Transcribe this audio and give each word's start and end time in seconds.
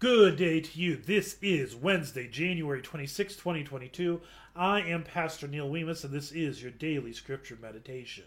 Good 0.00 0.36
day 0.36 0.60
to 0.60 0.80
you. 0.80 0.96
This 0.96 1.36
is 1.40 1.76
Wednesday, 1.76 2.26
January 2.26 2.82
26, 2.82 3.36
2022. 3.36 4.20
I 4.56 4.80
am 4.80 5.04
Pastor 5.04 5.46
Neil 5.46 5.70
Weemus, 5.70 6.02
and 6.02 6.12
this 6.12 6.32
is 6.32 6.60
your 6.60 6.72
daily 6.72 7.12
scripture 7.12 7.56
meditation. 7.62 8.24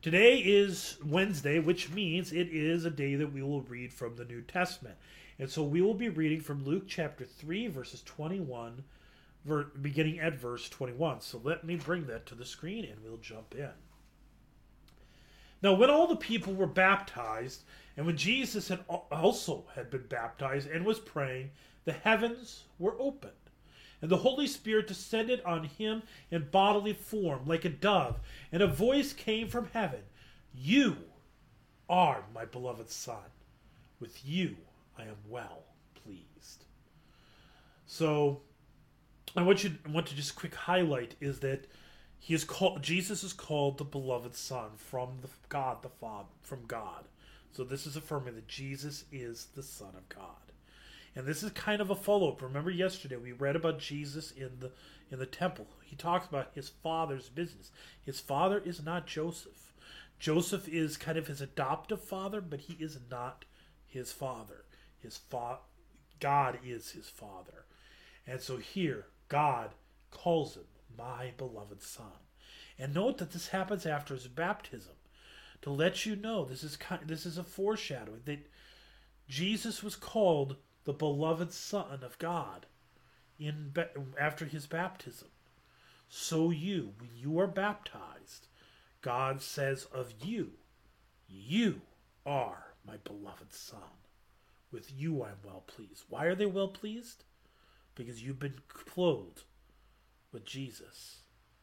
Today 0.00 0.38
is 0.38 0.96
Wednesday, 1.04 1.58
which 1.58 1.90
means 1.90 2.32
it 2.32 2.48
is 2.48 2.86
a 2.86 2.90
day 2.90 3.16
that 3.16 3.32
we 3.32 3.42
will 3.42 3.60
read 3.60 3.92
from 3.92 4.16
the 4.16 4.24
New 4.24 4.40
Testament. 4.40 4.96
And 5.38 5.50
so 5.50 5.62
we 5.62 5.82
will 5.82 5.94
be 5.94 6.08
reading 6.08 6.40
from 6.40 6.64
Luke 6.64 6.84
chapter 6.88 7.26
3, 7.26 7.66
verses 7.68 8.02
21, 8.02 8.82
beginning 9.82 10.18
at 10.20 10.34
verse 10.34 10.70
21. 10.70 11.20
So 11.20 11.38
let 11.44 11.64
me 11.64 11.76
bring 11.76 12.06
that 12.06 12.24
to 12.26 12.34
the 12.34 12.46
screen 12.46 12.86
and 12.86 13.04
we'll 13.04 13.18
jump 13.18 13.54
in. 13.54 13.70
Now, 15.64 15.72
when 15.72 15.88
all 15.88 16.06
the 16.06 16.16
people 16.16 16.52
were 16.52 16.66
baptized, 16.66 17.62
and 17.96 18.04
when 18.04 18.18
Jesus 18.18 18.68
had 18.68 18.84
also 18.86 19.64
had 19.74 19.88
been 19.88 20.06
baptized 20.08 20.68
and 20.68 20.84
was 20.84 21.00
praying, 21.00 21.52
the 21.86 21.92
heavens 21.92 22.64
were 22.78 22.94
opened, 23.00 23.32
and 24.02 24.10
the 24.10 24.18
Holy 24.18 24.46
Spirit 24.46 24.86
descended 24.86 25.40
on 25.40 25.64
him 25.64 26.02
in 26.30 26.50
bodily 26.50 26.92
form 26.92 27.46
like 27.46 27.64
a 27.64 27.70
dove, 27.70 28.20
and 28.52 28.62
a 28.62 28.66
voice 28.66 29.14
came 29.14 29.48
from 29.48 29.70
heaven 29.72 30.02
You 30.54 30.98
are 31.88 32.24
my 32.34 32.44
beloved 32.44 32.90
Son. 32.90 33.32
With 34.00 34.20
you 34.22 34.58
I 34.98 35.04
am 35.04 35.16
well 35.30 35.64
pleased. 35.94 36.66
So, 37.86 38.42
I 39.34 39.42
want 39.42 39.64
you 39.64 39.72
I 39.86 39.90
want 39.90 40.08
to 40.08 40.14
just 40.14 40.36
quick 40.36 40.54
highlight 40.54 41.14
is 41.22 41.40
that 41.40 41.66
he 42.24 42.32
is 42.32 42.44
called 42.44 42.82
Jesus 42.82 43.22
is 43.22 43.34
called 43.34 43.76
the 43.76 43.84
beloved 43.84 44.34
son 44.34 44.70
from 44.78 45.18
the 45.20 45.28
God 45.50 45.82
the 45.82 45.90
Father 45.90 46.30
from 46.40 46.64
God. 46.66 47.04
So 47.52 47.64
this 47.64 47.86
is 47.86 47.96
affirming 47.96 48.34
that 48.36 48.48
Jesus 48.48 49.04
is 49.12 49.48
the 49.54 49.62
Son 49.62 49.90
of 49.94 50.08
God. 50.08 50.52
And 51.14 51.26
this 51.26 51.42
is 51.42 51.50
kind 51.50 51.82
of 51.82 51.90
a 51.90 51.94
follow-up. 51.94 52.40
Remember 52.40 52.70
yesterday 52.70 53.16
we 53.16 53.32
read 53.32 53.56
about 53.56 53.78
Jesus 53.78 54.30
in 54.30 54.52
the 54.60 54.72
in 55.10 55.18
the 55.18 55.26
temple. 55.26 55.66
He 55.84 55.96
talks 55.96 56.26
about 56.26 56.52
his 56.54 56.70
father's 56.70 57.28
business. 57.28 57.70
His 58.02 58.20
father 58.20 58.58
is 58.64 58.82
not 58.82 59.06
Joseph. 59.06 59.74
Joseph 60.18 60.66
is 60.66 60.96
kind 60.96 61.18
of 61.18 61.26
his 61.26 61.42
adoptive 61.42 62.00
father, 62.00 62.40
but 62.40 62.60
he 62.60 62.82
is 62.82 63.00
not 63.10 63.44
his 63.86 64.12
father. 64.12 64.64
His 64.98 65.18
fa- 65.18 65.58
God 66.20 66.58
is 66.64 66.92
his 66.92 67.10
father. 67.10 67.66
And 68.26 68.40
so 68.40 68.56
here 68.56 69.08
God 69.28 69.72
calls 70.10 70.54
him 70.56 70.64
my 70.96 71.32
beloved 71.36 71.82
Son. 71.82 72.06
And 72.78 72.94
note 72.94 73.18
that 73.18 73.32
this 73.32 73.48
happens 73.48 73.86
after 73.86 74.14
his 74.14 74.28
baptism 74.28 74.94
to 75.62 75.70
let 75.70 76.04
you 76.04 76.16
know 76.16 76.44
this 76.44 76.62
is 76.62 76.76
kind, 76.76 77.02
this 77.06 77.24
is 77.24 77.38
a 77.38 77.44
foreshadowing 77.44 78.22
that 78.24 78.50
Jesus 79.28 79.82
was 79.82 79.96
called 79.96 80.56
the 80.84 80.92
beloved 80.92 81.52
Son 81.52 82.00
of 82.02 82.18
God 82.18 82.66
in 83.38 83.72
after 84.20 84.44
his 84.44 84.66
baptism. 84.66 85.28
So 86.08 86.50
you, 86.50 86.92
when 86.98 87.10
you 87.16 87.38
are 87.40 87.46
baptized, 87.46 88.48
God 89.00 89.40
says 89.40 89.86
of 89.86 90.12
you, 90.22 90.52
you 91.28 91.80
are 92.26 92.74
my 92.86 92.96
beloved 92.98 93.52
Son. 93.52 93.78
With 94.70 94.92
you 94.92 95.22
I 95.22 95.30
am 95.30 95.38
well 95.44 95.64
pleased. 95.66 96.04
Why 96.08 96.24
are 96.26 96.34
they 96.34 96.46
well 96.46 96.68
pleased? 96.68 97.24
Because 97.94 98.22
you've 98.22 98.40
been 98.40 98.60
clothed 98.68 99.44
with 100.34 100.44
Jesus, 100.44 101.20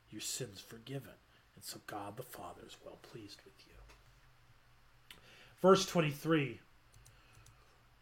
your 0.10 0.22
sins 0.22 0.60
forgiven. 0.60 1.14
And 1.56 1.64
so 1.64 1.80
God 1.86 2.18
the 2.18 2.24
Father 2.24 2.62
is 2.66 2.78
well 2.84 2.98
pleased 3.04 3.42
with 3.46 3.54
you. 3.68 3.74
Verse 5.62 5.86
23 5.86 6.60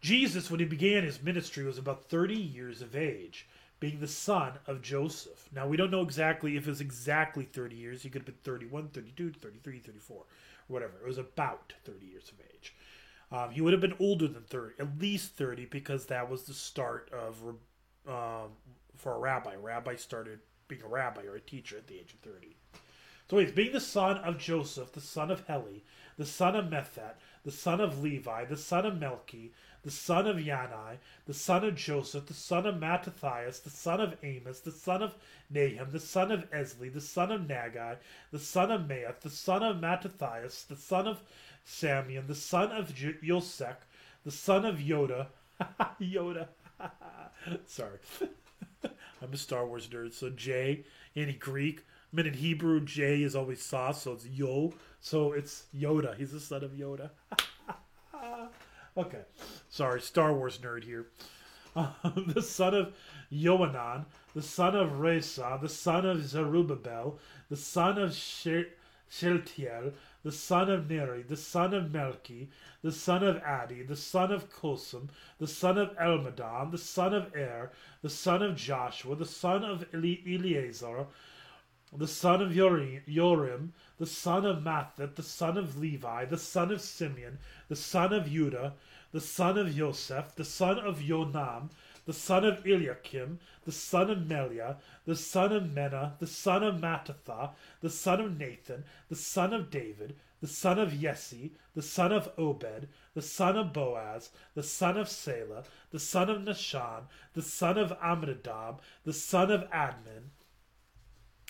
Jesus, 0.00 0.50
when 0.50 0.60
he 0.60 0.66
began 0.66 1.04
his 1.04 1.22
ministry, 1.22 1.62
was 1.62 1.76
about 1.76 2.04
30 2.04 2.34
years 2.34 2.80
of 2.80 2.96
age, 2.96 3.46
being 3.80 4.00
the 4.00 4.08
son 4.08 4.52
of 4.66 4.80
Joseph. 4.80 5.46
Now, 5.54 5.66
we 5.66 5.76
don't 5.76 5.90
know 5.90 6.00
exactly 6.00 6.56
if 6.56 6.66
it 6.66 6.70
was 6.70 6.80
exactly 6.80 7.44
30 7.44 7.76
years. 7.76 8.02
He 8.02 8.08
could 8.08 8.22
have 8.22 8.26
been 8.26 8.34
31, 8.42 8.88
32, 8.88 9.32
33, 9.32 9.78
34, 9.78 10.16
or 10.16 10.24
whatever. 10.68 10.92
It 11.02 11.06
was 11.06 11.18
about 11.18 11.74
30 11.84 12.06
years 12.06 12.32
of 12.32 12.40
age. 12.54 12.74
Um, 13.30 13.50
he 13.50 13.60
would 13.60 13.74
have 13.74 13.82
been 13.82 13.94
older 14.00 14.26
than 14.26 14.42
30, 14.44 14.74
at 14.78 14.98
least 14.98 15.36
30, 15.36 15.66
because 15.66 16.06
that 16.06 16.30
was 16.30 16.44
the 16.44 16.54
start 16.54 17.10
of, 17.12 17.36
um, 18.08 18.52
for 18.96 19.14
a 19.14 19.18
rabbi. 19.18 19.54
Rabbi 19.54 19.96
started 19.96 20.40
being 20.70 20.82
a 20.82 20.88
rabbi 20.88 21.24
or 21.26 21.34
a 21.36 21.40
teacher 21.40 21.76
at 21.76 21.86
the 21.86 21.96
age 21.96 22.14
of 22.14 22.32
30. 22.32 22.56
So 23.28 23.38
he's 23.38 23.52
being 23.52 23.72
the 23.72 23.80
son 23.80 24.16
of 24.18 24.38
Joseph, 24.38 24.92
the 24.92 25.00
son 25.00 25.30
of 25.30 25.46
Heli, 25.46 25.84
the 26.16 26.26
son 26.26 26.56
of 26.56 26.66
Methat, 26.66 27.14
the 27.44 27.52
son 27.52 27.80
of 27.80 28.02
Levi, 28.02 28.44
the 28.46 28.56
son 28.56 28.86
of 28.86 28.94
Melchi, 28.94 29.50
the 29.82 29.90
son 29.90 30.26
of 30.26 30.36
Yanai, 30.36 30.96
the 31.26 31.34
son 31.34 31.64
of 31.64 31.74
Joseph, 31.74 32.26
the 32.26 32.34
son 32.34 32.66
of 32.66 32.80
Mattathias, 32.80 33.60
the 33.60 33.70
son 33.70 34.00
of 34.00 34.16
Amos, 34.22 34.60
the 34.60 34.72
son 34.72 35.02
of 35.02 35.14
Nahum, 35.50 35.90
the 35.90 36.00
son 36.00 36.30
of 36.30 36.50
Esli, 36.50 36.92
the 36.92 37.00
son 37.00 37.32
of 37.32 37.42
Naggai, 37.42 37.96
the 38.30 38.38
son 38.38 38.70
of 38.70 38.82
Maath, 38.82 39.20
the 39.20 39.30
son 39.30 39.62
of 39.62 39.80
Mattathias, 39.80 40.64
the 40.64 40.76
son 40.76 41.06
of 41.06 41.20
Samian, 41.66 42.26
the 42.26 42.34
son 42.34 42.72
of 42.72 42.88
Yosek, 42.94 43.76
the 44.24 44.30
son 44.30 44.64
of 44.64 44.76
Yoda, 44.76 45.28
Yoda, 46.00 46.48
sorry, 47.66 47.98
I'm 49.22 49.32
a 49.32 49.36
Star 49.36 49.66
Wars 49.66 49.88
nerd, 49.88 50.12
so 50.12 50.30
J 50.30 50.84
in 51.14 51.36
Greek. 51.38 51.84
I 52.12 52.16
mean, 52.16 52.26
in 52.26 52.34
Hebrew, 52.34 52.84
J 52.84 53.22
is 53.22 53.36
always 53.36 53.62
sauce, 53.62 54.02
so 54.02 54.12
it's 54.12 54.26
Yo. 54.26 54.72
So 55.00 55.32
it's 55.32 55.64
Yoda. 55.76 56.16
He's 56.16 56.32
the 56.32 56.40
son 56.40 56.64
of 56.64 56.72
Yoda. 56.72 57.10
okay. 58.96 59.22
Sorry, 59.68 60.00
Star 60.00 60.32
Wars 60.34 60.58
nerd 60.58 60.84
here. 60.84 61.06
Uh, 61.76 61.92
the 62.26 62.42
son 62.42 62.74
of 62.74 62.94
Yohanan, 63.30 64.06
the 64.34 64.42
son 64.42 64.74
of 64.74 64.90
Rhesa, 64.92 65.60
the 65.60 65.68
son 65.68 66.04
of 66.04 66.26
Zerubbabel, 66.26 67.18
the 67.48 67.56
son 67.56 67.96
of 67.98 68.12
Shealtiel, 68.12 69.92
the 70.22 70.32
son 70.32 70.70
of 70.70 70.90
Neri, 70.90 71.22
the 71.22 71.36
son 71.36 71.72
of 71.72 71.90
Melchi, 71.90 72.48
the 72.82 72.92
son 72.92 73.22
of 73.22 73.36
Addi, 73.36 73.86
the 73.86 73.96
son 73.96 74.30
of 74.30 74.50
Cosam, 74.50 75.08
the 75.38 75.46
son 75.46 75.78
of 75.78 75.96
Elmadam, 75.96 76.70
the 76.70 76.78
son 76.78 77.14
of 77.14 77.34
Er, 77.34 77.72
the 78.02 78.10
son 78.10 78.42
of 78.42 78.56
Joshua, 78.56 79.16
the 79.16 79.24
son 79.24 79.64
of 79.64 79.86
Eleazar, 79.94 81.06
the 81.92 82.06
son 82.06 82.42
of 82.42 82.52
Jorim, 82.52 83.70
the 83.98 84.06
son 84.06 84.46
of 84.46 84.62
Matthat, 84.62 85.16
the 85.16 85.22
son 85.22 85.56
of 85.56 85.78
Levi, 85.78 86.24
the 86.26 86.38
son 86.38 86.70
of 86.70 86.80
Simeon, 86.80 87.38
the 87.68 87.76
son 87.76 88.12
of 88.12 88.30
Judah, 88.30 88.74
the 89.12 89.20
son 89.20 89.58
of 89.58 89.74
Joseph, 89.74 90.34
the 90.36 90.44
son 90.44 90.78
of 90.78 90.98
Jonam, 90.98 91.70
the 92.06 92.12
son 92.12 92.44
of 92.44 92.64
Eliakim, 92.66 93.38
the 93.64 93.72
son 93.72 94.10
of 94.10 94.18
Melea, 94.18 94.76
the 95.04 95.16
son 95.16 95.52
of 95.52 95.64
Menna, 95.64 96.18
the 96.18 96.26
son 96.26 96.62
of 96.62 96.76
Mattatha, 96.76 97.50
the 97.80 97.90
son 97.90 98.20
of 98.20 98.38
Nathan, 98.38 98.84
the 99.08 99.16
son 99.16 99.52
of 99.52 99.70
David, 99.70 100.16
the 100.40 100.48
son 100.48 100.78
of 100.78 100.98
Jesse, 100.98 101.52
the 101.74 101.82
son 101.82 102.12
of 102.12 102.30
Obed, 102.38 102.88
the 103.14 103.22
son 103.22 103.56
of 103.56 103.72
Boaz, 103.72 104.30
the 104.54 104.62
son 104.62 104.96
of 104.96 105.08
Salah, 105.08 105.64
the 105.90 105.98
son 105.98 106.30
of 106.30 106.42
Nahshon, 106.42 107.02
the 107.34 107.42
son 107.42 107.76
of 107.76 107.92
Amminadab, 108.00 108.80
the 109.04 109.12
son 109.12 109.50
of 109.50 109.70
Admin, 109.70 110.30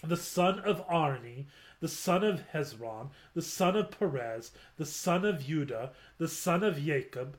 the 0.02 0.16
son 0.16 0.58
of 0.60 0.82
Arni, 0.88 1.46
the 1.80 1.88
son 1.88 2.24
of 2.24 2.42
Hezron, 2.52 3.10
the 3.34 3.42
son 3.42 3.76
of 3.76 3.90
Perez, 3.90 4.50
the 4.76 4.86
son 4.86 5.24
of 5.24 5.44
Judah, 5.46 5.92
the 6.18 6.28
son 6.28 6.62
of 6.62 6.82
Jacob, 6.82 7.36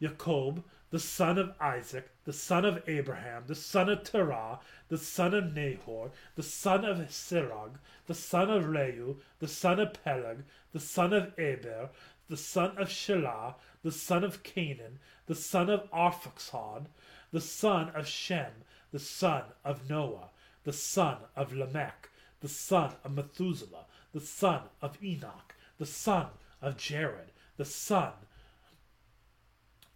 Jacob, 0.00 0.64
the 0.90 0.98
son 0.98 1.36
of 1.36 1.54
Isaac, 1.60 2.10
the 2.24 2.32
son 2.32 2.64
of 2.64 2.82
Abraham, 2.88 3.44
the 3.46 3.54
son 3.54 3.90
of 3.90 4.04
Terah, 4.04 4.60
the 4.88 4.96
son 4.96 5.34
of 5.34 5.54
Nahor, 5.54 6.10
the 6.34 6.42
son 6.42 6.84
of 6.84 6.98
Serug, 7.10 7.72
the 8.06 8.14
son 8.14 8.50
of 8.50 8.64
Reu, 8.64 9.16
the 9.38 9.48
son 9.48 9.78
of 9.78 9.92
Peleg, 10.02 10.44
the 10.72 10.80
son 10.80 11.12
of 11.12 11.38
Eber, 11.38 11.90
the 12.28 12.36
son 12.36 12.78
of 12.78 12.88
Shelah, 12.88 13.54
the 13.82 13.92
son 13.92 14.24
of 14.24 14.42
Cainan, 14.42 14.98
the 15.26 15.34
son 15.34 15.68
of 15.68 15.90
Arphaxad, 15.90 16.86
the 17.32 17.40
son 17.40 17.90
of 17.94 18.06
Shem, 18.06 18.52
the 18.90 18.98
son 18.98 19.42
of 19.64 19.88
Noah, 19.90 20.30
the 20.64 20.72
son 20.72 21.18
of 21.36 21.52
Lamech, 21.52 22.08
the 22.40 22.48
son 22.48 22.92
of 23.04 23.12
Methuselah, 23.12 23.84
the 24.12 24.20
son 24.20 24.62
of 24.80 25.02
Enoch, 25.02 25.54
the 25.78 25.86
son 25.86 26.28
of 26.62 26.76
Jared, 26.78 27.30
the 27.58 27.64
son 27.64 28.12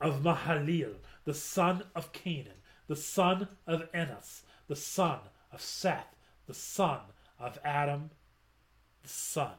of 0.03 0.23
Mahalalel, 0.23 0.97
the 1.25 1.35
son 1.35 1.85
of 1.95 2.13
Cainan, 2.13 2.61
the 2.89 2.97
son 2.97 3.49
of 3.67 3.89
Enos, 3.95 4.43
the 4.69 4.77
son 4.77 5.19
of 5.53 5.61
Seth, 5.61 6.17
the 6.47 6.55
son 6.55 7.01
of 7.39 7.59
Adam, 7.65 8.11
the 9.03 9.09
son 9.09 9.55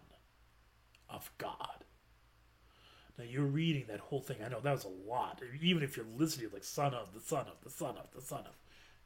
of 1.09 1.31
God. 1.37 1.85
Now 3.17 3.25
you're 3.25 3.43
reading 3.43 3.85
that 3.87 3.99
whole 3.99 4.21
thing. 4.21 4.37
I 4.43 4.49
know 4.49 4.59
that 4.59 4.71
was 4.71 4.85
a 4.85 5.09
lot. 5.09 5.41
Even 5.61 5.83
if 5.83 5.95
you're 5.95 6.05
listening, 6.17 6.49
like 6.51 6.63
son 6.63 6.93
of, 6.93 7.13
the 7.13 7.19
son 7.19 7.45
of, 7.47 7.61
the 7.63 7.69
son 7.69 7.95
of, 7.97 8.11
the 8.13 8.21
son 8.21 8.39
of. 8.39 8.57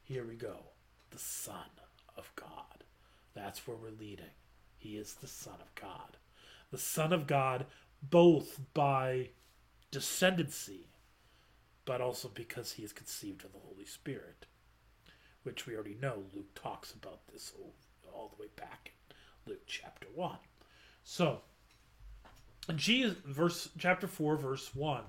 Here 0.02 0.24
we 0.24 0.34
go. 0.34 0.56
The 1.10 1.18
son 1.18 1.68
of 2.16 2.30
God. 2.34 2.84
That's 3.34 3.66
where 3.66 3.76
we're 3.76 3.90
leading. 3.90 4.24
He 4.78 4.96
is 4.96 5.14
the 5.14 5.26
son 5.26 5.56
of 5.60 5.74
God. 5.74 6.16
The 6.70 6.78
son 6.78 7.12
of 7.12 7.26
God, 7.26 7.66
both 8.02 8.58
by 8.72 9.30
descendancy 9.92 10.86
but 11.88 12.02
also 12.02 12.28
because 12.34 12.72
he 12.72 12.84
is 12.84 12.92
conceived 12.92 13.42
of 13.46 13.52
the 13.54 13.58
Holy 13.66 13.86
Spirit, 13.86 14.44
which 15.42 15.66
we 15.66 15.74
already 15.74 15.96
know 16.02 16.22
Luke 16.34 16.54
talks 16.54 16.92
about 16.92 17.26
this 17.32 17.50
all, 17.58 17.72
all 18.12 18.28
the 18.36 18.42
way 18.42 18.50
back 18.56 18.92
in 19.46 19.52
Luke 19.52 19.62
chapter 19.66 20.06
1. 20.14 20.36
So, 21.02 21.40
Jesus, 22.76 23.16
verse 23.24 23.70
chapter 23.78 24.06
4, 24.06 24.36
verse 24.36 24.74
1. 24.74 25.00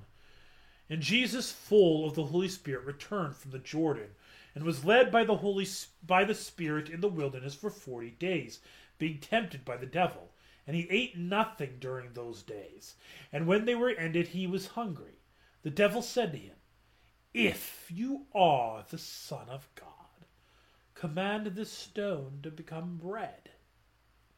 And 0.89 1.01
Jesus, 1.01 1.51
full 1.51 2.05
of 2.05 2.15
the 2.15 2.23
Holy 2.23 2.47
Spirit, 2.47 2.85
returned 2.85 3.35
from 3.35 3.51
the 3.51 3.59
Jordan 3.59 4.11
and 4.55 4.63
was 4.63 4.85
led 4.85 5.11
by 5.11 5.25
the 5.25 5.35
Holy 5.35 5.67
by 6.07 6.23
the 6.23 6.33
Spirit 6.33 6.87
in 6.87 7.01
the 7.01 7.09
wilderness 7.09 7.55
for 7.55 7.69
forty 7.69 8.11
days, 8.11 8.59
being 8.97 9.17
tempted 9.17 9.65
by 9.65 9.75
the 9.75 9.85
devil. 9.85 10.29
And 10.65 10.77
he 10.77 10.87
ate 10.89 11.17
nothing 11.17 11.75
during 11.81 12.13
those 12.13 12.41
days. 12.41 12.95
And 13.33 13.47
when 13.47 13.65
they 13.65 13.75
were 13.75 13.89
ended, 13.89 14.29
he 14.29 14.47
was 14.47 14.67
hungry. 14.67 15.19
The 15.61 15.69
devil 15.69 16.01
said 16.01 16.31
to 16.31 16.37
him, 16.37 16.53
If 17.33 17.85
you 17.93 18.25
are 18.33 18.83
the 18.89 18.97
Son 18.97 19.49
of 19.49 19.69
God, 19.75 19.85
command 20.95 21.45
this 21.47 21.71
stone 21.71 22.39
to 22.41 22.49
become 22.49 22.97
bread. 22.97 23.51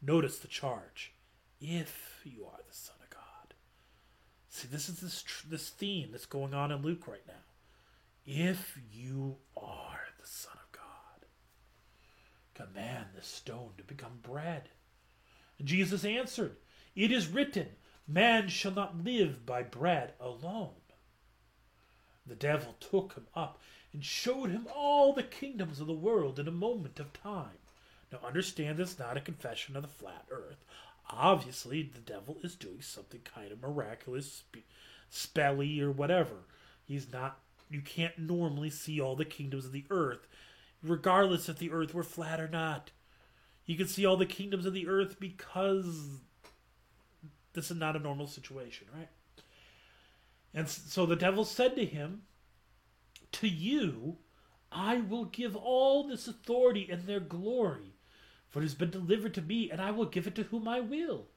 Notice 0.01 0.39
the 0.39 0.49
charge. 0.49 1.13
If 1.61 2.21
you 2.25 2.45
are 2.45 2.59
the 2.67 2.75
Son 2.75 2.95
of 3.01 3.09
God. 3.09 3.53
See, 4.49 4.67
this 4.67 4.89
is 4.89 4.99
this, 4.99 5.23
this 5.49 5.69
theme 5.69 6.09
that's 6.11 6.25
going 6.25 6.53
on 6.53 6.71
in 6.71 6.81
Luke 6.81 7.07
right 7.07 7.25
now. 7.25 7.33
If 8.25 8.77
you 8.91 9.37
are 9.55 10.01
the 10.19 10.27
Son 10.27 10.53
of 10.53 10.71
God, 10.73 11.27
command 12.53 13.07
this 13.15 13.27
stone 13.27 13.71
to 13.77 13.83
become 13.85 14.19
bread. 14.21 14.69
Jesus 15.63 16.03
answered, 16.03 16.57
It 16.93 17.11
is 17.11 17.29
written, 17.29 17.67
Man 18.05 18.49
shall 18.49 18.73
not 18.73 19.01
live 19.01 19.45
by 19.45 19.63
bread 19.63 20.13
alone. 20.19 20.80
The 22.25 22.35
devil 22.35 22.75
took 22.79 23.13
him 23.13 23.27
up 23.35 23.59
and 23.93 24.03
showed 24.03 24.51
him 24.51 24.67
all 24.73 25.13
the 25.13 25.23
kingdoms 25.23 25.79
of 25.79 25.87
the 25.87 25.93
world 25.93 26.39
in 26.39 26.47
a 26.47 26.51
moment 26.51 26.99
of 26.99 27.13
time. 27.13 27.59
Now, 28.11 28.19
understand 28.25 28.77
this 28.77 28.93
is 28.93 28.99
not 28.99 29.17
a 29.17 29.21
confession 29.21 29.75
of 29.75 29.81
the 29.81 29.87
flat 29.87 30.25
earth. 30.29 30.63
Obviously, 31.09 31.81
the 31.83 31.99
devil 31.99 32.37
is 32.43 32.55
doing 32.55 32.81
something 32.81 33.21
kind 33.23 33.51
of 33.51 33.61
miraculous, 33.61 34.43
spelly, 35.11 35.81
or 35.81 35.91
whatever. 35.91 36.45
He's 36.85 37.11
not, 37.11 37.39
you 37.69 37.81
can't 37.81 38.17
normally 38.17 38.69
see 38.69 38.99
all 38.99 39.15
the 39.15 39.25
kingdoms 39.25 39.65
of 39.65 39.71
the 39.71 39.85
earth, 39.89 40.27
regardless 40.83 41.49
if 41.49 41.57
the 41.57 41.71
earth 41.71 41.93
were 41.93 42.03
flat 42.03 42.39
or 42.39 42.47
not. 42.47 42.91
You 43.65 43.75
can 43.77 43.87
see 43.87 44.05
all 44.05 44.17
the 44.17 44.25
kingdoms 44.25 44.65
of 44.65 44.73
the 44.73 44.87
earth 44.87 45.19
because 45.19 46.19
this 47.53 47.71
is 47.71 47.77
not 47.77 47.95
a 47.95 47.99
normal 47.99 48.27
situation, 48.27 48.87
right? 48.95 49.09
And 50.53 50.67
so 50.69 51.05
the 51.05 51.15
devil 51.15 51.45
said 51.45 51.75
to 51.75 51.85
him, 51.85 52.23
To 53.33 53.47
you 53.47 54.17
I 54.71 54.97
will 54.97 55.25
give 55.25 55.55
all 55.55 56.07
this 56.07 56.27
authority 56.27 56.87
and 56.89 57.03
their 57.03 57.19
glory, 57.19 57.95
for 58.49 58.59
it 58.59 58.63
has 58.63 58.75
been 58.75 58.89
delivered 58.89 59.33
to 59.35 59.41
me, 59.41 59.69
and 59.69 59.81
I 59.81 59.91
will 59.91 60.05
give 60.05 60.27
it 60.27 60.35
to 60.35 60.43
whom 60.43 60.67
I 60.67 60.79
will. 60.79 61.27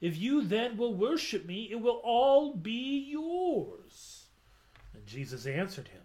If 0.00 0.16
you 0.16 0.42
then 0.42 0.76
will 0.76 0.94
worship 0.94 1.46
me, 1.46 1.68
it 1.70 1.80
will 1.80 2.00
all 2.02 2.54
be 2.54 3.08
yours. 3.10 4.26
And 4.92 5.06
Jesus 5.06 5.46
answered 5.46 5.88
him, 5.88 6.02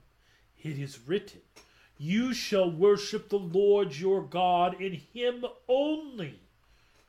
It 0.62 0.78
is 0.78 1.00
written, 1.08 1.42
You 1.98 2.34
shall 2.34 2.70
worship 2.70 3.30
the 3.30 3.40
Lord 3.40 3.96
your 3.96 4.22
God, 4.22 4.80
and 4.80 4.94
him 4.94 5.46
only 5.68 6.42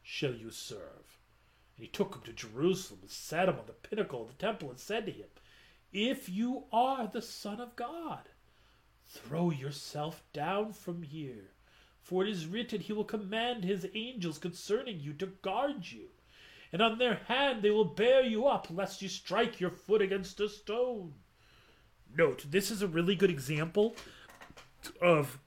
shall 0.03 0.33
you 0.33 0.51
serve. 0.51 1.19
And 1.77 1.85
he 1.85 1.89
took 1.89 2.15
him 2.15 2.23
to 2.23 2.33
Jerusalem 2.33 3.01
and 3.03 3.11
set 3.11 3.49
him 3.49 3.59
on 3.59 3.67
the 3.67 3.73
pinnacle 3.73 4.23
of 4.23 4.29
the 4.29 4.35
temple 4.35 4.71
and 4.71 4.79
said 4.79 5.05
to 5.07 5.13
him, 5.13 5.27
If 5.93 6.29
you 6.29 6.65
are 6.73 7.07
the 7.07 7.23
Son 7.23 7.61
of 7.61 7.77
God, 7.77 8.29
throw 9.07 9.51
yourself 9.51 10.23
down 10.33 10.73
from 10.73 11.03
here. 11.03 11.53
For 12.03 12.25
it 12.25 12.31
is 12.31 12.47
written, 12.47 12.81
He 12.81 12.93
will 12.93 13.05
command 13.05 13.65
His 13.65 13.87
angels 13.95 14.39
concerning 14.39 15.01
you 15.01 15.13
to 15.15 15.27
guard 15.27 15.91
you, 15.91 16.09
and 16.73 16.83
on 16.83 16.99
their 16.99 17.21
hand 17.27 17.63
they 17.63 17.71
will 17.71 17.85
bear 17.85 18.23
you 18.23 18.47
up, 18.47 18.69
lest 18.71 19.03
you 19.03 19.09
strike 19.09 19.61
your 19.61 19.71
foot 19.71 20.03
against 20.03 20.41
a 20.41 20.49
stone. 20.49 21.15
Note, 22.15 22.47
this 22.51 22.71
is 22.71 22.83
a 22.83 22.89
really 22.89 23.15
good 23.15 23.31
example 23.31 23.95
of 25.01 25.39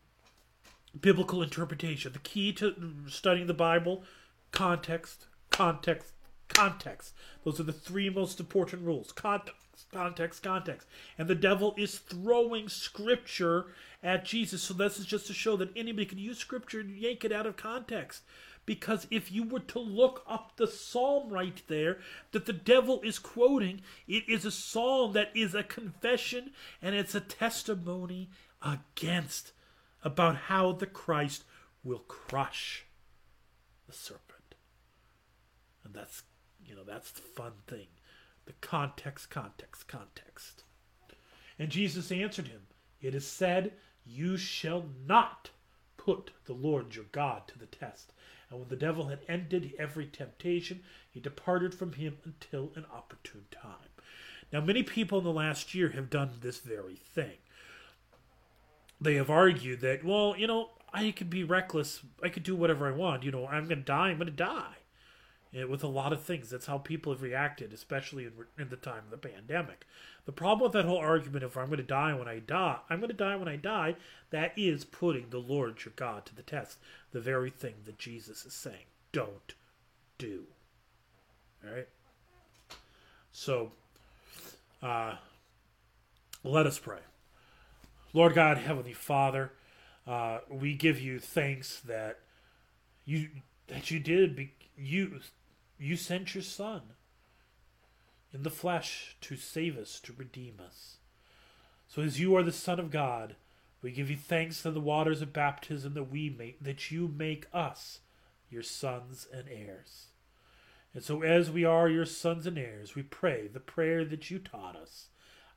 biblical 1.00 1.42
interpretation. 1.42 2.14
The 2.14 2.20
key 2.20 2.54
to 2.54 2.76
studying 3.08 3.48
the 3.48 3.54
Bible 3.54 4.04
context, 4.52 5.28
context, 5.50 6.14
context. 6.48 7.14
Those 7.44 7.60
are 7.60 7.64
the 7.64 7.74
three 7.74 8.10
most 8.10 8.40
important 8.40 8.84
rules 8.84 9.12
context, 9.12 9.61
context, 9.92 10.44
context. 10.44 10.88
And 11.18 11.28
the 11.28 11.36
devil 11.36 11.74
is 11.78 12.00
throwing 12.00 12.70
scripture 12.70 13.68
at 14.04 14.26
Jesus. 14.26 14.62
So 14.62 14.74
this 14.74 15.00
is 15.00 15.06
just 15.06 15.28
to 15.28 15.34
show 15.34 15.56
that 15.58 15.76
anybody 15.76 16.06
can 16.06 16.18
use 16.18 16.38
scripture 16.38 16.80
and 16.80 16.96
yank 16.96 17.24
it 17.26 17.32
out 17.32 17.46
of 17.46 17.58
context. 17.58 18.24
Because 18.66 19.08
if 19.10 19.32
you 19.32 19.44
were 19.44 19.60
to 19.60 19.80
look 19.80 20.24
up 20.28 20.54
the 20.56 20.68
psalm 20.68 21.30
right 21.30 21.62
there 21.68 21.98
that 22.32 22.46
the 22.46 22.54
devil 22.54 23.02
is 23.04 23.18
quoting, 23.18 23.82
it 24.08 24.24
is 24.28 24.46
a 24.46 24.52
psalm 24.52 25.14
that 25.14 25.32
is 25.36 25.56
a 25.56 25.64
confession 25.64 26.52
and 26.82 26.96
it's 26.96 27.16
a 27.16 27.22
testimony 27.22 28.30
against 28.62 29.52
about 30.04 30.36
how 30.36 30.72
the 30.72 30.86
Christ 30.86 31.44
will 31.84 32.04
crush 32.08 32.86
the 33.88 33.94
serpent. 33.94 34.56
And 35.84 35.94
that's, 35.94 36.24
you 36.64 36.76
know, 36.76 36.84
that's 36.84 37.12
the 37.12 37.22
fun 37.22 37.54
thing. 37.68 37.88
The 38.46 38.54
context, 38.62 39.30
context, 39.30 39.88
context. 39.88 40.64
And 41.60 41.70
Jesus 41.70 42.12
answered 42.12 42.48
him, 42.48 42.62
It 43.02 43.14
is 43.14 43.28
said, 43.28 43.74
You 44.06 44.38
shall 44.38 44.86
not 45.06 45.52
put 45.98 46.32
the 46.46 46.54
Lord 46.54 46.96
your 46.96 47.06
God 47.12 47.48
to 47.48 47.60
the 47.60 47.68
test. 47.68 48.14
And 48.50 48.60
when 48.60 48.70
the 48.70 48.76
devil 48.76 49.08
had 49.08 49.20
ended 49.28 49.74
every 49.80 50.08
temptation, 50.08 50.84
he 51.10 51.20
departed 51.20 51.74
from 51.74 51.94
him 51.94 52.18
until 52.26 52.72
an 52.76 52.86
opportune 52.94 53.46
time. 53.52 53.90
Now, 54.52 54.60
many 54.62 54.84
people 54.84 55.20
in 55.20 55.24
the 55.24 55.32
last 55.32 55.74
year 55.74 55.90
have 55.90 56.10
done 56.10 56.32
this 56.42 56.60
very 56.60 56.96
thing. 56.96 57.38
They 59.00 59.16
have 59.16 59.30
argued 59.30 59.80
that, 59.82 60.04
well, 60.04 60.36
you 60.38 60.48
know, 60.48 60.72
I 60.94 61.12
could 61.12 61.30
be 61.30 61.44
reckless. 61.44 62.02
I 62.22 62.30
could 62.30 62.44
do 62.44 62.56
whatever 62.56 62.88
I 62.88 62.92
want. 62.92 63.24
You 63.24 63.32
know, 63.32 63.48
I'm 63.48 63.66
going 63.66 63.80
to 63.80 63.86
die. 63.86 64.10
I'm 64.10 64.18
going 64.18 64.28
to 64.28 64.34
die. 64.34 64.76
And 65.54 65.70
with 65.70 65.84
a 65.84 65.88
lot 65.88 66.14
of 66.14 66.24
things, 66.24 66.50
that's 66.50 66.68
how 66.68 66.78
people 66.78 67.12
have 67.12 67.22
reacted, 67.22 67.74
especially 67.74 68.26
in, 68.26 68.32
in 68.58 68.70
the 68.70 68.78
time 68.78 69.04
of 69.06 69.12
the 69.12 69.30
pandemic. 69.30 69.86
The 70.26 70.32
problem 70.32 70.64
with 70.64 70.74
that 70.74 70.88
whole 70.88 70.98
argument, 70.98 71.44
if 71.44 71.58
I'm 71.58 71.66
going 71.66 71.78
to 71.78 71.84
die 71.84 72.14
when 72.14 72.28
I 72.28 72.40
die, 72.40 72.78
I'm 72.90 73.00
going 73.00 73.10
to 73.10 73.16
die 73.16 73.36
when 73.36 73.50
I 73.50 73.58
die, 73.58 73.96
that 74.30 74.54
is 74.56 74.86
putting 74.86 75.30
the 75.30 75.40
Lord 75.40 75.84
your 75.84 75.94
God 75.96 76.26
to 76.28 76.36
the 76.36 76.42
test. 76.42 76.78
The 77.12 77.20
very 77.20 77.50
thing 77.50 77.76
that 77.86 77.98
Jesus 77.98 78.46
is 78.46 78.54
saying, 78.54 78.86
don't 79.12 79.54
do. 80.18 80.44
All 81.66 81.76
right? 81.76 81.88
So, 83.34 83.72
uh, 84.82 85.16
let 86.44 86.66
us 86.66 86.80
pray. 86.80 87.00
Lord 88.14 88.34
God, 88.34 88.58
Heavenly 88.58 88.94
Father, 88.94 89.52
uh, 90.08 90.40
we 90.50 90.76
give 90.76 91.00
you 91.00 91.20
thanks 91.20 91.80
that 91.82 92.20
you 93.06 93.30
that 93.68 93.90
you 93.90 94.00
did 94.00 94.36
be, 94.36 94.54
you 94.76 95.20
you 95.82 95.96
sent 95.96 96.36
your 96.36 96.44
Son 96.44 96.82
in 98.32 98.44
the 98.44 98.52
flesh 98.52 99.18
to 99.22 99.36
save 99.36 99.78
us, 99.78 100.00
to 100.02 100.14
redeem 100.14 100.62
us. 100.64 100.98
So 101.88 102.04
as 102.04 102.20
you 102.20 102.36
are 102.36 102.44
the 102.44 102.52
Son 102.52 102.80
of 102.80 102.92
God, 102.92 103.36
we 103.82 103.92
give 103.92 104.12
you 104.12 104.16
thanks 104.16 104.62
for 104.62 104.70
the 104.70 104.80
waters 104.80 105.24
of 105.24 105.34
baptism 105.34 105.96
that 105.96 106.12
we 106.12 106.30
make 106.30 106.64
that 106.64 106.92
you 106.92 107.08
make 107.08 107.48
us 107.52 108.02
your 108.50 108.62
sons 108.62 109.28
and 109.34 109.46
heirs. 109.50 110.08
And 110.94 111.04
so 111.04 111.24
as 111.24 111.50
we 111.50 111.66
are 111.66 111.90
your 111.90 112.06
sons 112.06 112.46
and 112.46 112.60
heirs, 112.60 112.94
we 112.94 113.02
pray 113.02 113.48
the 113.48 113.60
prayer 113.60 114.06
that 114.06 114.30
you 114.30 114.38
taught 114.38 114.76
us. 114.76 115.08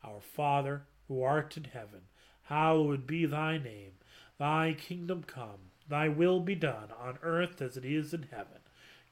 Our 0.02 0.20
Father, 0.20 0.86
who 1.06 1.22
art 1.22 1.56
in 1.58 1.64
heaven, 1.64 2.02
hallowed 2.44 3.06
be 3.06 3.26
thy 3.26 3.58
name. 3.58 3.92
Thy 4.38 4.74
kingdom 4.78 5.22
come, 5.24 5.70
thy 5.86 6.08
will 6.08 6.40
be 6.40 6.54
done 6.54 6.88
on 6.98 7.18
earth 7.22 7.60
as 7.60 7.76
it 7.76 7.84
is 7.84 8.14
in 8.14 8.28
heaven. 8.30 8.63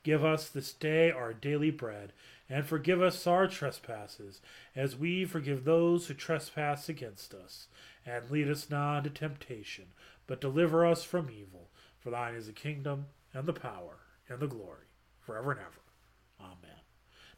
Give 0.03 0.25
us 0.25 0.49
this 0.49 0.73
day 0.73 1.11
our 1.11 1.33
daily 1.33 1.71
bread, 1.71 2.13
and 2.49 2.67
forgive 2.67 3.01
us 3.01 3.27
our 3.27 3.47
trespasses, 3.47 4.41
as 4.75 4.97
we 4.97 5.25
forgive 5.25 5.65
those 5.65 6.07
who 6.07 6.15
trespass 6.15 6.89
against 6.89 7.35
us. 7.35 7.69
And 8.05 8.31
lead 8.31 8.51
us 8.51 8.69
not 8.69 8.99
into 8.99 9.11
temptation, 9.11 9.87
but 10.27 10.41
deliver 10.41 10.85
us 10.85 11.05
from 11.05 11.31
evil. 11.31 11.71
For 12.01 12.11
thine 12.11 12.35
is 12.35 12.47
the 12.47 12.53
kingdom, 12.53 13.07
and 13.33 13.47
the 13.47 13.53
power, 13.53 13.99
and 14.29 14.41
the 14.41 14.49
glory, 14.49 14.87
forever 15.21 15.53
and 15.53 15.61
ever. 15.61 15.83
Amen. 16.41 16.81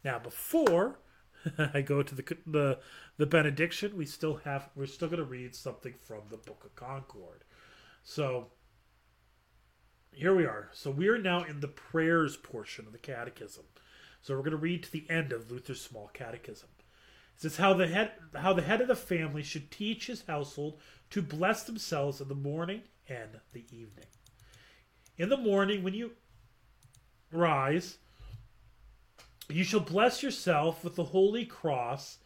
Now, 0.03 0.19
before 0.19 0.99
I 1.75 1.83
go 1.83 2.03
to 2.03 2.15
the 2.15 2.37
the 2.47 2.79
the 3.17 3.27
benediction, 3.27 3.97
we 3.97 4.07
still 4.07 4.37
have 4.45 4.71
we're 4.75 4.87
still 4.87 5.09
going 5.09 5.19
to 5.19 5.25
read 5.25 5.55
something 5.55 5.93
from 5.93 6.23
the 6.31 6.37
Book 6.37 6.63
of 6.65 6.75
Concord. 6.77 7.45
So 8.03 8.49
here 10.15 10.35
we 10.35 10.45
are. 10.45 10.71
So 10.73 10.91
we 10.91 11.09
are 11.09 11.19
now 11.19 11.45
in 11.45 11.61
the 11.61 11.69
prayers 11.69 12.37
portion 12.37 12.87
of 12.87 12.93
the 12.93 12.99
Catechism. 12.99 13.65
So 14.23 14.35
we're 14.35 14.41
going 14.41 14.53
to 14.53 14.57
read 14.57 14.83
to 14.85 14.93
the 14.93 15.07
end 15.11 15.33
of 15.33 15.51
Luther's 15.51 15.81
Small 15.81 16.11
Catechism. 16.15 16.69
It 17.37 17.43
says 17.43 17.57
how 17.57 17.75
the 17.75 17.87
head 17.87 18.13
how 18.35 18.53
the 18.53 18.63
head 18.63 18.81
of 18.81 18.89
the 18.89 18.97
family 18.97 19.43
should 19.43 19.71
teach 19.71 20.07
his 20.07 20.25
household 20.27 20.81
to 21.11 21.21
bless 21.21 21.65
themselves 21.65 22.21
in 22.21 22.29
the 22.29 22.35
morning 22.35 22.83
and 23.09 23.41
the 23.53 23.65
evening. 23.71 24.07
In 25.19 25.29
the 25.29 25.37
morning 25.37 25.83
when 25.83 25.95
you 25.95 26.13
rise, 27.31 27.99
you 29.49 29.65
shall 29.65 29.81
bless 29.81 30.23
yourself 30.23 30.83
with 30.85 30.95
the 30.97 31.05
holy 31.05 31.45
cross 31.45 32.19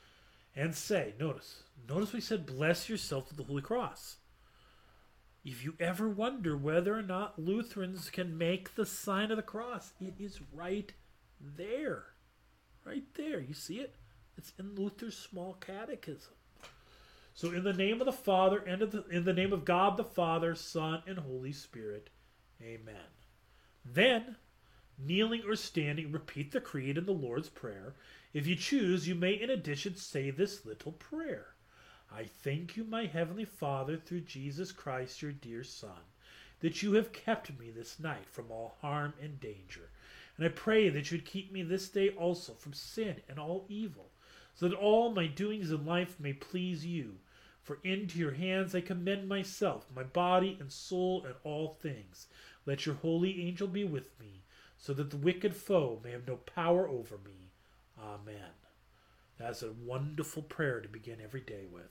and 0.55 0.75
say, 0.75 1.15
notice, 1.19 1.63
notice 1.89 2.13
we 2.13 2.21
said 2.21 2.47
bless 2.47 2.89
yourself 2.89 3.29
with 3.29 3.39
the 3.39 3.45
holy 3.45 3.63
cross. 3.63 4.18
If 5.51 5.65
you 5.65 5.73
ever 5.81 6.11
wonder 6.11 6.59
whether 6.59 6.95
or 6.95 7.01
not 7.01 7.39
Lutherans 7.39 8.11
can 8.11 8.37
make 8.37 8.75
the 8.75 8.85
sign 8.85 9.31
of 9.31 9.39
the 9.39 9.43
cross, 9.43 9.95
it 9.99 10.13
is 10.19 10.41
right 10.53 10.93
there. 11.41 12.05
Right 12.85 13.07
there. 13.15 13.41
You 13.41 13.55
see 13.55 13.77
it? 13.77 13.95
It's 14.37 14.53
in 14.59 14.75
Luther's 14.75 15.17
small 15.17 15.55
catechism. 15.55 16.35
So 17.33 17.51
in 17.51 17.65
the 17.65 17.73
name 17.73 17.99
of 17.99 18.05
the 18.05 18.13
Father 18.13 18.59
and 18.59 18.83
the, 18.83 19.07
in 19.11 19.25
the 19.25 19.33
name 19.33 19.55
of 19.55 19.65
God 19.65 19.97
the 19.97 20.05
Father, 20.05 20.55
Son, 20.55 21.03
and 21.07 21.19
Holy 21.19 21.53
Spirit. 21.53 22.11
Amen. 22.61 23.09
Then, 23.83 24.37
kneeling 24.99 25.45
or 25.49 25.57
standing, 25.57 26.13
repeat 26.13 26.53
the 26.53 26.61
creed 26.61 26.99
and 26.99 27.07
the 27.07 27.13
Lord's 27.13 27.49
Prayer. 27.49 27.95
If 28.35 28.47
you 28.47 28.55
choose, 28.55 29.09
you 29.09 29.15
may 29.15 29.33
in 29.33 29.49
addition 29.49 29.97
say 29.97 30.31
this 30.31 30.67
little 30.67 30.93
prayer. 30.93 31.55
I 32.11 32.25
thank 32.25 32.77
you, 32.77 32.85
my 32.85 33.07
heavenly 33.07 33.45
Father, 33.45 33.97
through 33.97 34.23
Jesus 34.23 34.73
Christ, 34.73 35.21
your 35.21 35.33
dear 35.33 35.63
Son, 35.63 36.01
that 36.61 36.83
you 36.83 36.95
have 36.95 37.13
kept 37.13 37.59
me 37.59 37.71
this 37.71 38.01
night 38.01 38.29
from 38.31 38.51
all 38.51 38.77
harm 38.81 39.13
and 39.23 39.39
danger. 39.39 39.91
And 40.37 40.47
I 40.47 40.49
pray 40.49 40.89
that 40.89 41.11
you 41.11 41.19
would 41.19 41.27
keep 41.27 41.53
me 41.53 41.63
this 41.63 41.89
day 41.89 42.11
also 42.11 42.55
from 42.55 42.73
sin 42.73 43.17
and 43.29 43.39
all 43.39 43.67
evil, 43.69 44.11
so 44.55 44.69
that 44.69 44.77
all 44.77 45.11
my 45.11 45.27
doings 45.27 45.71
in 45.71 45.85
life 45.85 46.19
may 46.19 46.33
please 46.33 46.87
you. 46.87 47.17
For 47.63 47.79
into 47.85 48.19
your 48.19 48.33
hands 48.33 48.75
I 48.75 48.81
commend 48.81 49.29
myself, 49.29 49.87
my 49.95 50.03
body 50.03 50.57
and 50.59 50.73
soul, 50.73 51.25
and 51.25 51.35
all 51.45 51.69
things. 51.69 52.29
Let 52.65 52.87
your 52.87 52.95
holy 52.95 53.43
angel 53.47 53.69
be 53.69 53.85
with 53.85 54.19
me, 54.19 54.43
so 54.79 54.95
that 54.95 55.11
the 55.11 55.17
wicked 55.19 55.55
foe 55.55 56.01
may 56.03 56.13
have 56.13 56.27
no 56.27 56.37
power 56.37 56.89
over 56.89 57.19
me. 57.19 57.51
Amen. 58.01 58.55
That's 59.39 59.63
a 59.63 59.73
wonderful 59.73 60.43
prayer 60.43 60.81
to 60.81 60.89
begin 60.89 61.19
every 61.23 61.43
day 61.43 61.65
with. 61.71 61.91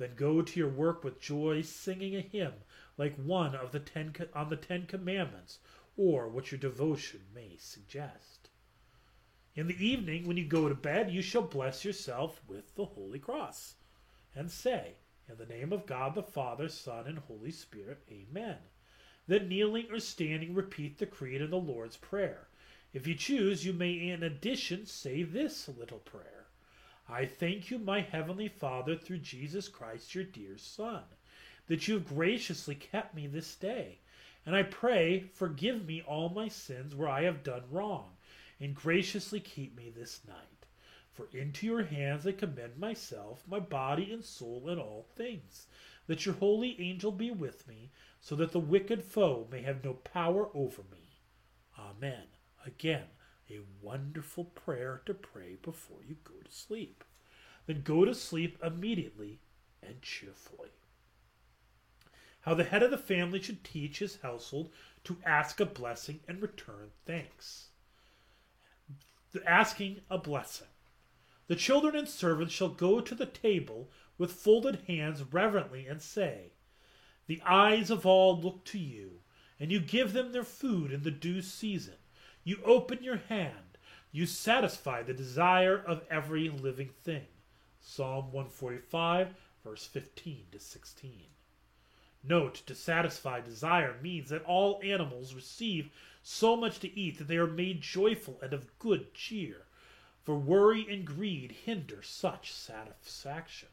Then 0.00 0.14
go 0.14 0.40
to 0.40 0.58
your 0.58 0.70
work 0.70 1.04
with 1.04 1.20
joy, 1.20 1.60
singing 1.60 2.16
a 2.16 2.22
hymn 2.22 2.54
like 2.96 3.16
one 3.16 3.54
of 3.54 3.70
the 3.70 3.80
ten 3.80 4.14
on 4.32 4.48
the 4.48 4.56
Ten 4.56 4.86
Commandments, 4.86 5.58
or 5.94 6.26
what 6.26 6.50
your 6.50 6.58
devotion 6.58 7.20
may 7.34 7.58
suggest. 7.58 8.48
In 9.54 9.66
the 9.66 9.86
evening, 9.86 10.26
when 10.26 10.38
you 10.38 10.46
go 10.46 10.70
to 10.70 10.74
bed, 10.74 11.10
you 11.10 11.20
shall 11.20 11.42
bless 11.42 11.84
yourself 11.84 12.40
with 12.48 12.74
the 12.76 12.86
Holy 12.86 13.18
Cross, 13.18 13.74
and 14.34 14.50
say, 14.50 14.94
In 15.28 15.36
the 15.36 15.44
name 15.44 15.70
of 15.70 15.84
God 15.84 16.14
the 16.14 16.22
Father, 16.22 16.70
Son, 16.70 17.06
and 17.06 17.18
Holy 17.18 17.50
Spirit, 17.50 18.02
Amen. 18.10 18.56
Then, 19.26 19.48
kneeling 19.48 19.88
or 19.90 20.00
standing, 20.00 20.54
repeat 20.54 20.96
the 20.96 21.04
Creed 21.04 21.42
and 21.42 21.52
the 21.52 21.56
Lord's 21.56 21.98
Prayer. 21.98 22.48
If 22.94 23.06
you 23.06 23.14
choose, 23.14 23.66
you 23.66 23.74
may 23.74 23.92
in 24.08 24.22
addition 24.22 24.86
say 24.86 25.24
this 25.24 25.68
little 25.68 25.98
prayer 25.98 26.39
I 27.12 27.26
thank 27.26 27.70
you, 27.70 27.78
my 27.78 28.00
heavenly 28.00 28.48
Father, 28.48 28.96
through 28.96 29.18
Jesus 29.18 29.68
Christ, 29.68 30.14
your 30.14 30.24
dear 30.24 30.56
Son, 30.56 31.02
that 31.66 31.88
you 31.88 31.94
have 31.94 32.08
graciously 32.08 32.74
kept 32.74 33.14
me 33.14 33.26
this 33.26 33.54
day. 33.56 33.98
And 34.46 34.54
I 34.54 34.62
pray, 34.62 35.24
forgive 35.34 35.86
me 35.86 36.02
all 36.02 36.28
my 36.28 36.48
sins 36.48 36.94
where 36.94 37.08
I 37.08 37.24
have 37.24 37.42
done 37.42 37.64
wrong, 37.70 38.16
and 38.58 38.74
graciously 38.74 39.40
keep 39.40 39.76
me 39.76 39.90
this 39.90 40.20
night. 40.26 40.66
For 41.12 41.28
into 41.36 41.66
your 41.66 41.82
hands 41.82 42.26
I 42.26 42.32
commend 42.32 42.78
myself, 42.78 43.42
my 43.46 43.60
body 43.60 44.12
and 44.12 44.24
soul, 44.24 44.68
and 44.68 44.80
all 44.80 45.06
things. 45.16 45.66
That 46.06 46.24
your 46.24 46.36
holy 46.36 46.80
angel 46.80 47.12
be 47.12 47.30
with 47.30 47.66
me, 47.68 47.90
so 48.20 48.36
that 48.36 48.52
the 48.52 48.60
wicked 48.60 49.02
foe 49.04 49.46
may 49.50 49.62
have 49.62 49.84
no 49.84 49.94
power 49.94 50.48
over 50.54 50.82
me. 50.90 51.18
Amen. 51.78 52.24
Again, 52.64 53.06
a 53.50 53.84
wonderful 53.84 54.44
prayer 54.44 55.02
to 55.06 55.14
pray 55.14 55.56
before 55.62 55.98
you 56.06 56.16
go 56.24 56.34
to 56.44 56.50
sleep. 56.50 57.04
Then 57.66 57.82
go 57.82 58.04
to 58.04 58.14
sleep 58.14 58.58
immediately 58.62 59.40
and 59.82 60.00
cheerfully. 60.02 60.70
How 62.42 62.54
the 62.54 62.64
head 62.64 62.82
of 62.82 62.90
the 62.90 62.98
family 62.98 63.40
should 63.40 63.64
teach 63.64 63.98
his 63.98 64.20
household 64.22 64.70
to 65.04 65.18
ask 65.24 65.60
a 65.60 65.66
blessing 65.66 66.20
and 66.26 66.40
return 66.40 66.90
thanks. 67.04 67.68
The 69.32 69.48
asking 69.48 70.00
a 70.10 70.18
blessing. 70.18 70.66
The 71.46 71.56
children 71.56 71.96
and 71.96 72.08
servants 72.08 72.54
shall 72.54 72.68
go 72.68 73.00
to 73.00 73.14
the 73.14 73.26
table 73.26 73.90
with 74.18 74.32
folded 74.32 74.84
hands 74.86 75.22
reverently 75.22 75.86
and 75.86 76.00
say, 76.00 76.52
The 77.26 77.42
eyes 77.44 77.90
of 77.90 78.06
all 78.06 78.40
look 78.40 78.64
to 78.66 78.78
you, 78.78 79.20
and 79.58 79.70
you 79.70 79.80
give 79.80 80.12
them 80.12 80.32
their 80.32 80.44
food 80.44 80.92
in 80.92 81.02
the 81.02 81.10
due 81.10 81.42
season. 81.42 81.96
You 82.42 82.58
open 82.64 83.02
your 83.02 83.18
hand. 83.28 83.78
You 84.12 84.26
satisfy 84.26 85.02
the 85.02 85.14
desire 85.14 85.76
of 85.76 86.02
every 86.10 86.48
living 86.48 86.90
thing. 87.04 87.26
Psalm 87.80 88.32
145, 88.32 89.34
verse 89.64 89.86
15 89.86 90.46
to 90.52 90.58
16. 90.58 91.26
Note, 92.22 92.54
to 92.66 92.74
satisfy 92.74 93.40
desire 93.40 93.96
means 94.02 94.28
that 94.28 94.44
all 94.44 94.80
animals 94.82 95.34
receive 95.34 95.90
so 96.22 96.56
much 96.56 96.78
to 96.80 96.98
eat 96.98 97.18
that 97.18 97.28
they 97.28 97.38
are 97.38 97.46
made 97.46 97.80
joyful 97.80 98.38
and 98.42 98.52
of 98.52 98.78
good 98.78 99.14
cheer, 99.14 99.66
for 100.22 100.36
worry 100.36 100.86
and 100.90 101.06
greed 101.06 101.52
hinder 101.64 102.02
such 102.02 102.52
satisfaction. 102.52 103.68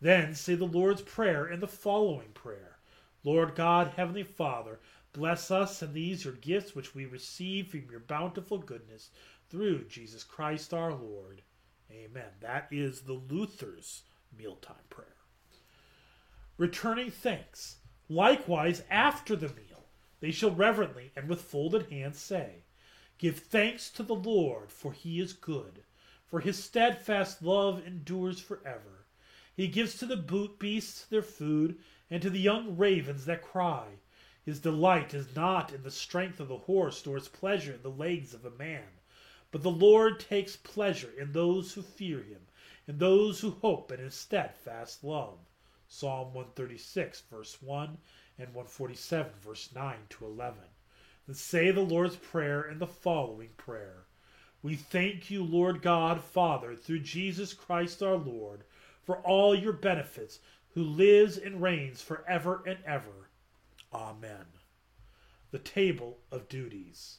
Then 0.00 0.34
say 0.34 0.54
the 0.54 0.66
Lord's 0.66 1.02
Prayer 1.02 1.46
and 1.46 1.62
the 1.62 1.68
following 1.68 2.32
prayer 2.34 2.78
Lord 3.24 3.54
God, 3.54 3.92
Heavenly 3.96 4.24
Father, 4.24 4.80
Bless 5.12 5.50
us 5.50 5.82
and 5.82 5.92
these 5.92 6.24
your 6.24 6.34
gifts 6.34 6.74
which 6.74 6.94
we 6.94 7.04
receive 7.04 7.68
from 7.68 7.90
your 7.90 8.00
bountiful 8.00 8.58
goodness 8.58 9.10
through 9.50 9.84
Jesus 9.84 10.24
Christ 10.24 10.72
our 10.72 10.94
Lord. 10.94 11.42
Amen. 11.90 12.30
That 12.40 12.68
is 12.70 13.02
the 13.02 13.12
Luther's 13.12 14.02
mealtime 14.36 14.76
prayer. 14.88 15.16
Returning 16.56 17.10
thanks. 17.10 17.76
Likewise, 18.08 18.82
after 18.90 19.36
the 19.36 19.48
meal, 19.48 19.84
they 20.20 20.30
shall 20.30 20.50
reverently 20.50 21.12
and 21.14 21.28
with 21.28 21.42
folded 21.42 21.90
hands 21.90 22.18
say, 22.18 22.64
Give 23.18 23.38
thanks 23.38 23.90
to 23.90 24.02
the 24.02 24.14
Lord, 24.14 24.72
for 24.72 24.92
he 24.92 25.20
is 25.20 25.32
good, 25.32 25.82
for 26.26 26.40
his 26.40 26.62
steadfast 26.62 27.42
love 27.42 27.86
endures 27.86 28.40
forever. 28.40 29.06
He 29.54 29.68
gives 29.68 29.98
to 29.98 30.06
the 30.06 30.16
beasts 30.58 31.04
their 31.04 31.22
food, 31.22 31.78
and 32.10 32.22
to 32.22 32.30
the 32.30 32.40
young 32.40 32.76
ravens 32.76 33.26
that 33.26 33.42
cry. 33.42 34.00
His 34.44 34.58
delight 34.58 35.14
is 35.14 35.36
not 35.36 35.72
in 35.72 35.84
the 35.84 35.90
strength 35.92 36.40
of 36.40 36.48
the 36.48 36.58
horse, 36.58 37.06
nor 37.06 37.14
his 37.14 37.28
pleasure 37.28 37.74
in 37.74 37.82
the 37.82 37.90
legs 37.90 38.34
of 38.34 38.44
a 38.44 38.50
man. 38.50 38.88
But 39.52 39.62
the 39.62 39.70
Lord 39.70 40.18
takes 40.18 40.56
pleasure 40.56 41.12
in 41.16 41.30
those 41.30 41.74
who 41.74 41.82
fear 41.82 42.22
him, 42.22 42.48
in 42.88 42.98
those 42.98 43.38
who 43.40 43.50
hope 43.50 43.92
in 43.92 44.00
his 44.00 44.16
steadfast 44.16 45.04
love. 45.04 45.38
Psalm 45.86 46.34
136, 46.34 47.20
verse 47.30 47.62
1, 47.62 47.98
and 48.36 48.48
147, 48.48 49.32
verse 49.40 49.70
9 49.72 49.98
to 50.08 50.24
11. 50.24 50.58
Then 51.26 51.36
say 51.36 51.70
the 51.70 51.82
Lord's 51.82 52.16
Prayer 52.16 52.62
and 52.62 52.80
the 52.80 52.86
following 52.88 53.50
prayer 53.56 54.06
We 54.60 54.74
thank 54.74 55.30
you, 55.30 55.44
Lord 55.44 55.82
God, 55.82 56.20
Father, 56.20 56.74
through 56.74 57.00
Jesus 57.00 57.54
Christ 57.54 58.02
our 58.02 58.16
Lord, 58.16 58.64
for 59.04 59.18
all 59.18 59.54
your 59.54 59.72
benefits, 59.72 60.40
who 60.70 60.82
lives 60.82 61.38
and 61.38 61.62
reigns 61.62 62.02
forever 62.02 62.64
and 62.66 62.78
ever. 62.84 63.28
Amen. 63.94 64.46
The 65.50 65.58
Table 65.58 66.18
of 66.30 66.48
Duties. 66.48 67.18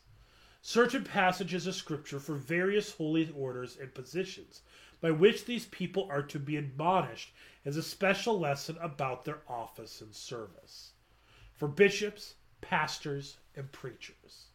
Certain 0.62 1.04
passages 1.04 1.68
of 1.68 1.76
Scripture 1.76 2.20
for 2.20 2.36
various 2.36 2.94
holy 2.94 3.30
orders 3.36 3.78
and 3.80 3.94
positions 3.94 4.62
by 5.00 5.12
which 5.12 5.46
these 5.46 5.66
people 5.68 6.08
are 6.10 6.24
to 6.24 6.40
be 6.40 6.58
admonished 6.58 7.32
as 7.64 7.78
a 7.78 7.84
special 7.84 8.40
lesson 8.40 8.78
about 8.82 9.24
their 9.24 9.42
office 9.48 10.02
and 10.02 10.16
service. 10.16 10.94
For 11.54 11.68
bishops, 11.68 12.36
pastors, 12.62 13.38
and 13.56 13.72
preachers. 13.72 14.48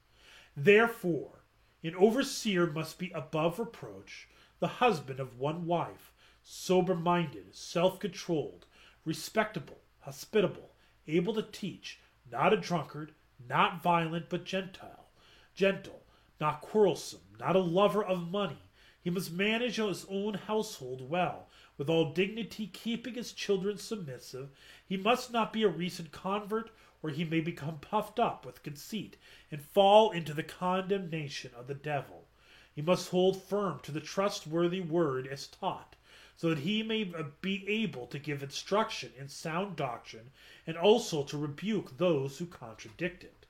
Therefore, 0.57 1.45
an 1.85 1.95
overseer 1.95 2.67
must 2.67 2.99
be 2.99 3.13
above 3.13 3.61
reproach, 3.61 4.29
the 4.59 4.67
husband 4.67 5.21
of 5.21 5.39
one 5.39 5.67
wife, 5.67 6.13
sober 6.43 6.97
minded, 6.97 7.55
self 7.55 8.01
controlled, 8.01 8.67
respectable, 9.05 9.83
hospitable, 10.01 10.73
able 11.07 11.35
to 11.35 11.43
teach, 11.43 12.01
not 12.31 12.53
a 12.53 12.57
drunkard, 12.57 13.13
not 13.49 13.83
violent, 13.83 14.29
but 14.29 14.45
gentile, 14.45 15.07
gentle, 15.55 16.03
not 16.41 16.61
quarrelsome, 16.61 17.21
not 17.39 17.57
a 17.57 17.61
lover 17.61 18.05
of 18.05 18.31
money. 18.31 18.59
He 19.01 19.11
must 19.11 19.33
manage 19.33 19.77
his 19.77 20.05
own 20.11 20.35
household 20.35 21.09
well, 21.09 21.49
with 21.77 21.89
all 21.89 22.13
dignity, 22.13 22.67
keeping 22.67 23.15
his 23.15 23.33
children 23.33 23.79
submissive. 23.79 24.51
He 24.87 24.97
must 24.97 25.33
not 25.33 25.53
be 25.53 25.63
a 25.63 25.69
recent 25.69 26.13
convert, 26.13 26.71
or 27.03 27.11
he 27.11 27.25
may 27.25 27.41
become 27.41 27.79
puffed 27.79 28.19
up 28.19 28.45
with 28.45 28.63
conceit 28.63 29.17
and 29.51 29.63
fall 29.63 30.11
into 30.11 30.35
the 30.35 30.43
condemnation 30.43 31.53
of 31.57 31.69
the 31.69 31.75
devil. 31.75 32.27
He 32.75 32.83
must 32.83 33.11
hold 33.11 33.43
firm 33.43 33.81
to 33.85 33.93
the 33.93 34.01
trustworthy 34.01 34.81
word 34.81 35.27
as 35.27 35.47
taught, 35.47 35.97
so 36.39 36.51
that 36.51 36.61
he 36.61 36.85
may 36.85 37.03
be 37.41 37.69
able 37.69 38.07
to 38.07 38.17
give 38.17 38.45
instruction 38.45 39.13
in 39.19 39.29
sound 39.29 39.75
doctrine 39.75 40.31
and 40.69 40.77
also 40.77 41.25
to 41.25 41.37
rebuke 41.37 41.99
those 41.99 42.39
who 42.39 42.47
contradict 42.47 43.25
it, 43.25 43.45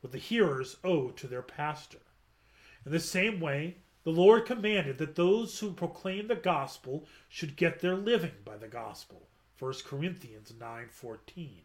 what 0.00 0.12
the 0.12 0.18
hearers 0.18 0.76
owe 0.84 1.10
to 1.10 1.26
their 1.26 1.42
pastor. 1.42 1.98
In 2.86 2.92
the 2.92 3.00
same 3.00 3.40
way, 3.40 3.78
the 4.04 4.10
Lord 4.10 4.46
commanded 4.46 4.98
that 4.98 5.16
those 5.16 5.58
who 5.58 5.72
proclaim 5.72 6.28
the 6.28 6.36
gospel 6.36 7.04
should 7.28 7.56
get 7.56 7.80
their 7.80 7.96
living 7.96 8.36
by 8.44 8.58
the 8.58 8.68
gospel. 8.68 9.26
1 9.58 9.72
Corinthians 9.84 10.52
9:14. 10.52 11.62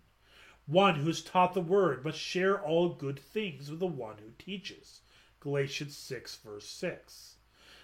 One 0.66 0.96
who 0.96 1.10
is 1.10 1.22
taught 1.22 1.54
the 1.54 1.62
word 1.62 2.04
must 2.04 2.18
share 2.18 2.60
all 2.60 2.90
good 2.90 3.20
things 3.20 3.70
with 3.70 3.80
the 3.80 3.86
one 3.86 4.18
who 4.18 4.32
teaches. 4.40 5.02
Galatians 5.42 5.96
6 5.96 6.38
verse 6.38 6.68
6. 6.68 7.36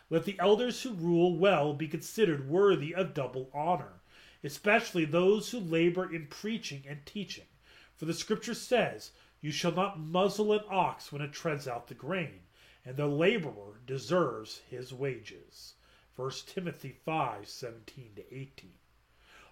Let 0.08 0.26
the 0.26 0.40
elders 0.40 0.84
who 0.84 0.94
rule 0.94 1.36
well 1.36 1.74
be 1.74 1.88
considered 1.88 2.48
worthy 2.48 2.94
of 2.94 3.16
double 3.16 3.50
honor, 3.52 4.02
especially 4.44 5.04
those 5.04 5.50
who 5.50 5.60
labor 5.60 6.14
in 6.14 6.28
preaching 6.28 6.84
and 6.88 7.04
teaching. 7.08 7.48
For 7.96 8.06
the 8.06 8.14
scripture 8.14 8.54
says, 8.54 9.14
You 9.42 9.52
shall 9.52 9.72
not 9.72 10.00
muzzle 10.00 10.54
an 10.54 10.64
ox 10.70 11.12
when 11.12 11.24
it 11.24 11.34
treads 11.34 11.68
out 11.68 11.88
the 11.88 11.96
grain, 11.96 12.42
and 12.86 12.98
the 12.98 13.08
laborer 13.08 13.80
deserves 13.88 14.62
his 14.70 14.94
wages. 14.94 15.74
1 16.16 16.32
Timothy 16.46 16.92
5 17.04 17.48
17 17.48 18.24
18. 18.32 18.74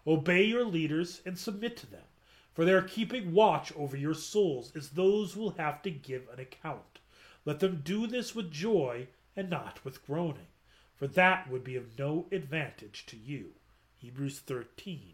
Obey 0.05 0.43
your 0.43 0.65
leaders 0.65 1.21
and 1.25 1.39
submit 1.39 1.75
to 1.77 1.87
them, 1.87 2.05
for 2.53 2.63
they 2.63 2.73
are 2.73 2.83
keeping 2.83 3.33
watch 3.33 3.75
over 3.75 3.97
your 3.97 4.13
souls 4.13 4.71
as 4.75 4.91
those 4.91 5.33
who 5.33 5.41
will 5.41 5.55
have 5.57 5.81
to 5.81 5.89
give 5.89 6.29
an 6.29 6.39
account. 6.39 6.99
Let 7.43 7.59
them 7.59 7.81
do 7.83 8.05
this 8.05 8.35
with 8.35 8.51
joy 8.51 9.07
and 9.35 9.49
not 9.49 9.83
with 9.83 10.05
groaning, 10.05 10.47
for 10.95 11.07
that 11.07 11.49
would 11.49 11.63
be 11.63 11.75
of 11.75 11.97
no 11.97 12.27
advantage 12.31 13.05
to 13.07 13.17
you. 13.17 13.51
Hebrews 13.97 14.39
13, 14.39 15.13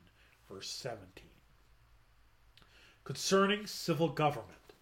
verse 0.49 0.69
17. 0.69 1.25
Concerning 3.03 3.65
civil 3.65 4.09
government, 4.09 4.73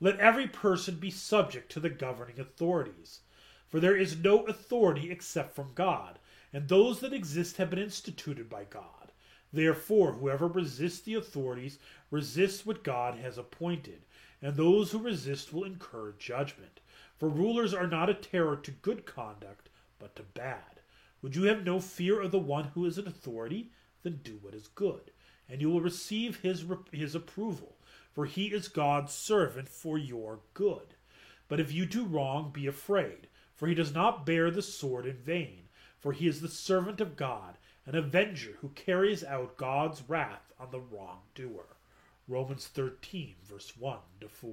let 0.00 0.18
every 0.18 0.46
person 0.46 0.96
be 0.96 1.10
subject 1.10 1.70
to 1.72 1.80
the 1.80 1.88
governing 1.90 2.38
authorities, 2.38 3.20
for 3.68 3.80
there 3.80 3.96
is 3.96 4.16
no 4.16 4.44
authority 4.46 5.10
except 5.10 5.54
from 5.54 5.72
God, 5.74 6.18
and 6.52 6.68
those 6.68 7.00
that 7.00 7.12
exist 7.12 7.56
have 7.56 7.70
been 7.70 7.78
instituted 7.78 8.48
by 8.50 8.64
God. 8.64 9.12
Therefore, 9.52 10.12
whoever 10.12 10.48
resists 10.48 11.00
the 11.00 11.14
authorities 11.14 11.78
resists 12.10 12.66
what 12.66 12.84
God 12.84 13.18
has 13.18 13.38
appointed, 13.38 14.02
and 14.42 14.56
those 14.56 14.90
who 14.90 14.98
resist 14.98 15.52
will 15.52 15.64
incur 15.64 16.12
judgment. 16.18 16.80
For 17.18 17.28
rulers 17.28 17.72
are 17.72 17.86
not 17.86 18.10
a 18.10 18.14
terror 18.14 18.56
to 18.56 18.70
good 18.70 19.06
conduct, 19.06 19.68
but 19.98 20.16
to 20.16 20.22
bad. 20.22 20.80
Would 21.22 21.36
you 21.36 21.44
have 21.44 21.64
no 21.64 21.80
fear 21.80 22.20
of 22.20 22.32
the 22.32 22.38
one 22.38 22.64
who 22.74 22.84
is 22.84 22.98
in 22.98 23.06
authority? 23.06 23.70
Then 24.02 24.20
do 24.22 24.38
what 24.42 24.54
is 24.54 24.68
good, 24.68 25.12
and 25.48 25.60
you 25.60 25.70
will 25.70 25.80
receive 25.80 26.40
his, 26.40 26.66
his 26.92 27.14
approval, 27.14 27.76
for 28.12 28.26
he 28.26 28.46
is 28.46 28.68
God's 28.68 29.12
servant 29.12 29.68
for 29.68 29.96
your 29.96 30.40
good. 30.52 30.94
But 31.48 31.60
if 31.60 31.72
you 31.72 31.86
do 31.86 32.04
wrong, 32.04 32.50
be 32.52 32.66
afraid, 32.66 33.28
for 33.54 33.68
he 33.68 33.74
does 33.74 33.94
not 33.94 34.26
bear 34.26 34.50
the 34.50 34.60
sword 34.60 35.06
in 35.06 35.16
vain, 35.16 35.68
for 35.98 36.12
he 36.12 36.28
is 36.28 36.40
the 36.40 36.48
servant 36.48 37.00
of 37.00 37.16
God, 37.16 37.56
an 37.86 37.94
avenger 37.94 38.58
who 38.60 38.68
carries 38.70 39.24
out 39.24 39.56
God's 39.56 40.02
wrath 40.08 40.52
on 40.58 40.70
the 40.70 40.80
wrongdoer. 40.80 41.76
Romans 42.26 42.66
13, 42.66 43.36
verse 43.42 43.76
1 43.78 43.98
to 44.20 44.28
4. 44.28 44.50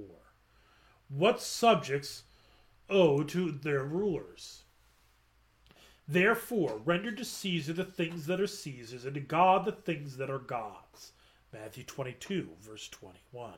What 1.10 1.42
subjects 1.42 2.24
owe 2.92 3.24
to 3.24 3.52
their 3.52 3.84
rulers. 3.84 4.64
Therefore, 6.08 6.82
render 6.84 7.12
to 7.14 7.24
Caesar 7.24 7.74
the 7.74 7.86
things 7.86 8.26
that 8.26 8.42
are 8.42 8.48
Caesar's, 8.48 9.06
and 9.06 9.14
to 9.14 9.22
God 9.22 9.66
the 9.66 9.72
things 9.72 10.18
that 10.18 10.30
are 10.30 10.40
God's. 10.40 11.14
Matthew 11.54 11.84
22, 11.84 12.50
verse 12.60 12.90
21. 12.90 13.54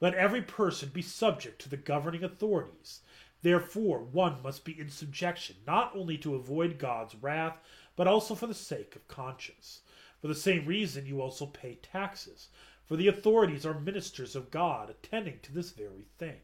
Let 0.00 0.14
every 0.14 0.42
person 0.42 0.90
be 0.92 1.02
subject 1.02 1.60
to 1.62 1.68
the 1.68 1.76
governing 1.76 2.24
authorities. 2.24 3.00
Therefore, 3.42 3.98
one 3.98 4.42
must 4.42 4.64
be 4.64 4.78
in 4.78 4.88
subjection, 4.88 5.56
not 5.66 5.94
only 5.94 6.16
to 6.18 6.34
avoid 6.34 6.78
God's 6.78 7.14
wrath, 7.16 7.58
but 7.96 8.06
also 8.06 8.34
for 8.34 8.46
the 8.46 8.54
sake 8.54 8.96
of 8.96 9.06
conscience. 9.08 9.82
For 10.20 10.28
the 10.28 10.34
same 10.34 10.64
reason, 10.64 11.06
you 11.06 11.20
also 11.20 11.46
pay 11.46 11.74
taxes, 11.82 12.48
for 12.86 12.96
the 12.96 13.08
authorities 13.08 13.66
are 13.66 13.78
ministers 13.78 14.34
of 14.36 14.50
God, 14.50 14.88
attending 14.90 15.40
to 15.42 15.52
this 15.52 15.70
very 15.70 16.06
thing. 16.18 16.40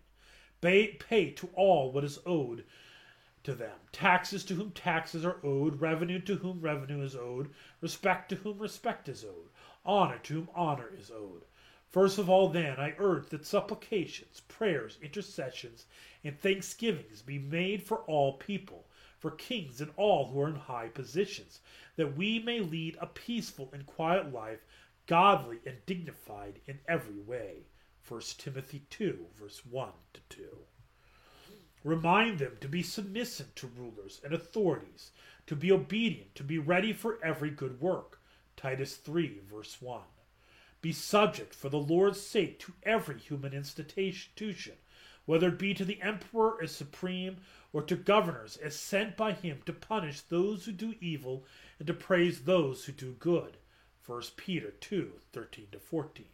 Pay, 0.61 0.88
pay 0.94 1.31
to 1.31 1.49
all 1.55 1.92
what 1.92 2.05
is 2.05 2.18
owed 2.27 2.64
to 3.44 3.55
them 3.55 3.79
taxes 3.92 4.44
to 4.44 4.55
whom 4.55 4.73
taxes 4.73 5.25
are 5.25 5.38
owed, 5.44 5.81
revenue 5.81 6.18
to 6.21 6.37
whom 6.37 6.61
revenue 6.61 7.01
is 7.03 7.14
owed, 7.14 7.55
respect 7.81 8.29
to 8.29 8.37
whom 8.37 8.59
respect 8.59 9.09
is 9.09 9.25
owed, 9.25 9.49
honor 9.85 10.18
to 10.18 10.35
whom 10.35 10.49
honor 10.55 10.90
is 10.99 11.11
owed. 11.11 11.44
First 11.90 12.18
of 12.18 12.29
all, 12.29 12.49
then, 12.49 12.79
I 12.79 12.94
urge 12.99 13.29
that 13.31 13.47
supplications, 13.47 14.40
prayers, 14.49 14.99
intercessions, 15.01 15.87
and 16.23 16.38
thanksgivings 16.38 17.23
be 17.23 17.38
made 17.38 17.83
for 17.83 17.99
all 18.01 18.35
people, 18.35 18.87
for 19.18 19.31
kings 19.31 19.81
and 19.81 19.90
all 19.97 20.27
who 20.27 20.40
are 20.42 20.49
in 20.49 20.57
high 20.57 20.88
positions, 20.88 21.61
that 21.97 22.16
we 22.16 22.40
may 22.40 22.61
lead 22.61 22.99
a 23.01 23.07
peaceful 23.07 23.71
and 23.73 23.87
quiet 23.87 24.33
life, 24.33 24.66
godly 25.07 25.61
and 25.64 25.87
dignified 25.87 26.61
in 26.66 26.79
every 26.87 27.18
way. 27.21 27.62
1 28.09 28.21
Timothy 28.38 28.87
2, 28.88 29.27
verse 29.38 29.66
1 29.66 29.90
to 30.14 30.21
2. 30.31 30.59
Remind 31.85 32.38
them 32.38 32.57
to 32.61 32.66
be 32.66 32.83
submissive 32.83 33.55
to 33.57 33.66
rulers 33.66 34.21
and 34.25 34.33
authorities, 34.33 35.12
to 35.47 35.55
be 35.55 35.71
obedient, 35.71 36.35
to 36.35 36.42
be 36.42 36.59
ready 36.59 36.94
for 36.94 37.23
every 37.23 37.51
good 37.51 37.83
work. 37.83 38.21
Titus 38.57 38.97
3, 38.97 39.42
verse 39.51 39.83
1. 39.83 40.03
Be 40.81 40.90
subject 40.90 41.55
for 41.55 41.68
the 41.68 41.79
Lord's 41.79 42.21
sake 42.21 42.59
to 42.61 42.73
every 42.83 43.18
human 43.18 43.53
institution, 43.53 44.77
whether 45.27 45.49
it 45.49 45.59
be 45.59 45.75
to 45.75 45.85
the 45.85 46.01
emperor 46.01 46.57
as 46.62 46.73
supreme 46.75 47.37
or 47.75 47.83
to 47.83 47.94
governors 47.94 48.57
as 48.57 48.75
sent 48.75 49.18
by 49.18 49.33
him 49.33 49.61
to 49.66 49.73
punish 49.75 50.23
those 50.23 50.64
who 50.64 50.73
do 50.73 50.94
evil 51.01 51.44
and 51.79 51.87
to 51.87 51.94
praise 51.94 52.40
those 52.40 52.87
who 52.87 52.92
do 52.92 53.12
good. 53.18 53.59
1 54.07 54.23
Peter 54.37 54.71
2, 54.71 55.12
13 55.33 55.66
to 55.73 55.79
14. 55.79 56.25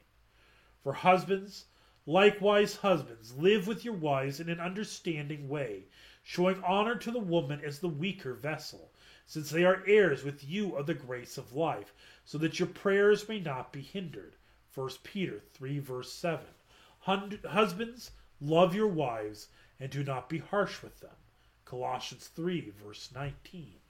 For 0.84 0.92
husbands, 0.92 1.64
likewise 2.04 2.76
husbands, 2.76 3.34
live 3.38 3.66
with 3.66 3.86
your 3.86 3.94
wives 3.94 4.38
in 4.38 4.50
an 4.50 4.60
understanding 4.60 5.48
way, 5.48 5.84
showing 6.22 6.62
honor 6.62 6.94
to 6.96 7.10
the 7.10 7.18
woman 7.18 7.62
as 7.64 7.78
the 7.78 7.88
weaker 7.88 8.34
vessel, 8.34 8.92
since 9.24 9.48
they 9.48 9.64
are 9.64 9.82
heirs 9.86 10.24
with 10.24 10.44
you 10.44 10.76
of 10.76 10.84
the 10.84 10.92
grace 10.92 11.38
of 11.38 11.54
life, 11.54 11.94
so 12.26 12.36
that 12.36 12.58
your 12.58 12.68
prayers 12.68 13.26
may 13.26 13.40
not 13.40 13.72
be 13.72 13.80
hindered. 13.80 14.36
1 14.74 14.90
Peter 15.02 15.40
3 15.54 15.78
verse 15.78 16.12
7. 16.12 16.44
Husbands, 17.00 18.10
love 18.38 18.74
your 18.74 18.88
wives, 18.88 19.48
and 19.80 19.90
do 19.90 20.04
not 20.04 20.28
be 20.28 20.36
harsh 20.36 20.82
with 20.82 21.00
them. 21.00 21.16
Colossians 21.64 22.28
3 22.28 22.74
verse 22.84 23.08
19. 23.14 23.80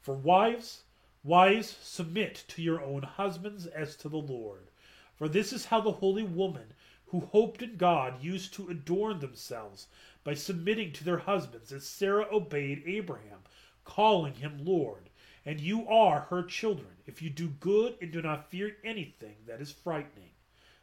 For 0.00 0.16
wives, 0.16 0.82
wives, 1.22 1.76
submit 1.80 2.42
to 2.48 2.62
your 2.62 2.82
own 2.82 3.04
husbands 3.04 3.66
as 3.68 3.94
to 3.98 4.08
the 4.08 4.16
Lord. 4.16 4.72
For 5.16 5.28
this 5.28 5.52
is 5.52 5.66
how 5.66 5.80
the 5.80 5.92
holy 5.92 6.22
woman 6.22 6.74
who 7.06 7.20
hoped 7.20 7.62
in 7.62 7.76
God 7.76 8.22
used 8.22 8.52
to 8.54 8.68
adorn 8.68 9.20
themselves 9.20 9.86
by 10.24 10.34
submitting 10.34 10.92
to 10.92 11.04
their 11.04 11.18
husbands, 11.18 11.72
as 11.72 11.86
Sarah 11.86 12.26
obeyed 12.30 12.82
Abraham, 12.84 13.40
calling 13.84 14.34
him 14.34 14.64
Lord. 14.64 15.08
And 15.44 15.60
you 15.60 15.88
are 15.88 16.22
her 16.28 16.42
children, 16.42 16.96
if 17.06 17.22
you 17.22 17.30
do 17.30 17.48
good 17.48 17.96
and 18.00 18.10
do 18.10 18.20
not 18.20 18.50
fear 18.50 18.76
anything 18.82 19.36
that 19.46 19.60
is 19.60 19.70
frightening. 19.70 20.30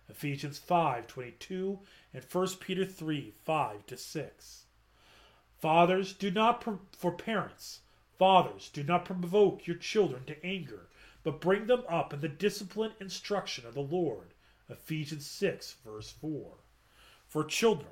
Ephesians 0.09 0.59
5:22 0.59 1.79
and 2.13 2.23
1 2.23 2.59
Peter 2.59 2.85
3, 2.85 3.33
5 3.43 3.85
to 3.85 3.97
6. 3.97 4.65
Fathers, 5.59 6.13
do 6.13 6.31
not 6.31 6.63
for 6.63 7.11
parents. 7.11 7.81
Fathers, 8.17 8.69
do 8.69 8.83
not 8.83 9.05
provoke 9.05 9.67
your 9.67 9.75
children 9.77 10.25
to 10.25 10.45
anger 10.45 10.87
but 11.23 11.41
bring 11.41 11.67
them 11.67 11.83
up 11.89 12.13
in 12.13 12.21
the 12.21 12.27
discipline 12.27 12.91
and 12.99 13.03
instruction 13.03 13.65
of 13.65 13.73
the 13.73 13.81
Lord. 13.81 14.33
Ephesians 14.69 15.25
6, 15.25 15.77
verse 15.85 16.11
4. 16.11 16.53
For 17.27 17.43
children, 17.43 17.91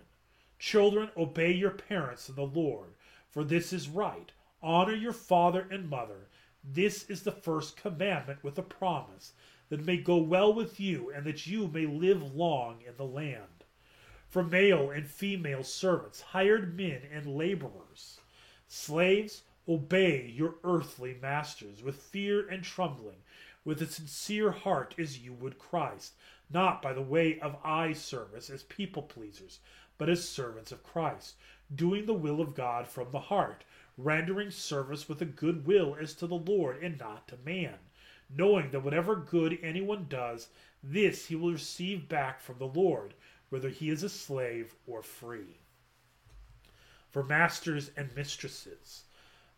children, 0.60 1.10
obey 1.18 1.52
your 1.52 1.72
parents 1.72 2.30
in 2.30 2.36
the 2.36 2.44
Lord, 2.44 2.90
for 3.30 3.44
this 3.44 3.74
is 3.74 3.90
right. 3.90 4.32
Honor 4.62 4.96
your 4.96 5.14
father 5.14 5.68
and 5.72 5.90
mother. 5.90 6.28
This 6.64 7.10
is 7.10 7.24
the 7.24 7.32
first 7.32 7.76
commandment 7.76 8.44
with 8.44 8.58
a 8.58 8.64
promise, 8.64 9.34
that 9.70 9.80
it 9.80 9.86
may 9.86 9.98
go 9.98 10.18
well 10.18 10.54
with 10.54 10.80
you, 10.80 11.12
and 11.12 11.26
that 11.26 11.48
you 11.48 11.68
may 11.68 11.86
live 11.86 12.36
long 12.36 12.82
in 12.86 12.96
the 12.98 13.06
land. 13.06 13.66
For 14.30 14.44
male 14.44 14.92
and 14.92 15.08
female 15.08 15.64
servants, 15.64 16.22
hired 16.22 16.78
men 16.78 17.02
and 17.12 17.36
laborers, 17.36 18.20
slaves, 18.68 19.44
Obey 19.68 20.26
your 20.26 20.56
earthly 20.64 21.16
masters 21.22 21.84
with 21.84 21.96
fear 21.96 22.48
and 22.48 22.64
trembling, 22.64 23.18
with 23.64 23.82
a 23.82 23.86
sincere 23.86 24.52
heart 24.52 24.96
as 24.98 25.20
you 25.20 25.34
would 25.34 25.60
Christ, 25.60 26.14
not 26.50 26.82
by 26.82 26.94
the 26.94 27.02
way 27.02 27.40
of 27.40 27.56
eye 27.64 27.94
service 27.94 28.50
as 28.50 28.64
people 28.64 29.04
pleasers, 29.04 29.60
but 29.98 30.10
as 30.10 30.28
servants 30.28 30.72
of 30.72 30.84
Christ, 30.84 31.36
doing 31.74 32.06
the 32.06 32.14
will 32.14 32.42
of 32.42 32.56
God 32.56 32.88
from 32.88 33.12
the 33.12 33.20
heart, 33.20 33.64
rendering 33.98 34.50
service 34.50 35.08
with 35.08 35.22
a 35.22 35.26
good 35.26 35.66
will 35.68 35.96
as 35.96 36.16
to 36.16 36.28
the 36.28 36.36
Lord 36.36 36.82
and 36.84 36.98
not 37.00 37.28
to 37.28 37.38
man, 37.46 37.78
knowing 38.30 38.72
that 38.72 38.84
whatever 38.84 39.16
good 39.16 39.60
anyone 39.62 40.08
does, 40.10 40.50
this 40.82 41.28
he 41.28 41.36
will 41.36 41.52
receive 41.52 42.10
back 42.10 42.42
from 42.42 42.58
the 42.58 42.66
Lord, 42.66 43.14
whether 43.50 43.70
he 43.70 43.90
is 43.90 44.02
a 44.02 44.10
slave 44.10 44.74
or 44.88 45.04
free. 45.04 45.60
For 47.12 47.24
masters 47.24 47.92
and 47.96 48.16
mistresses, 48.16 49.04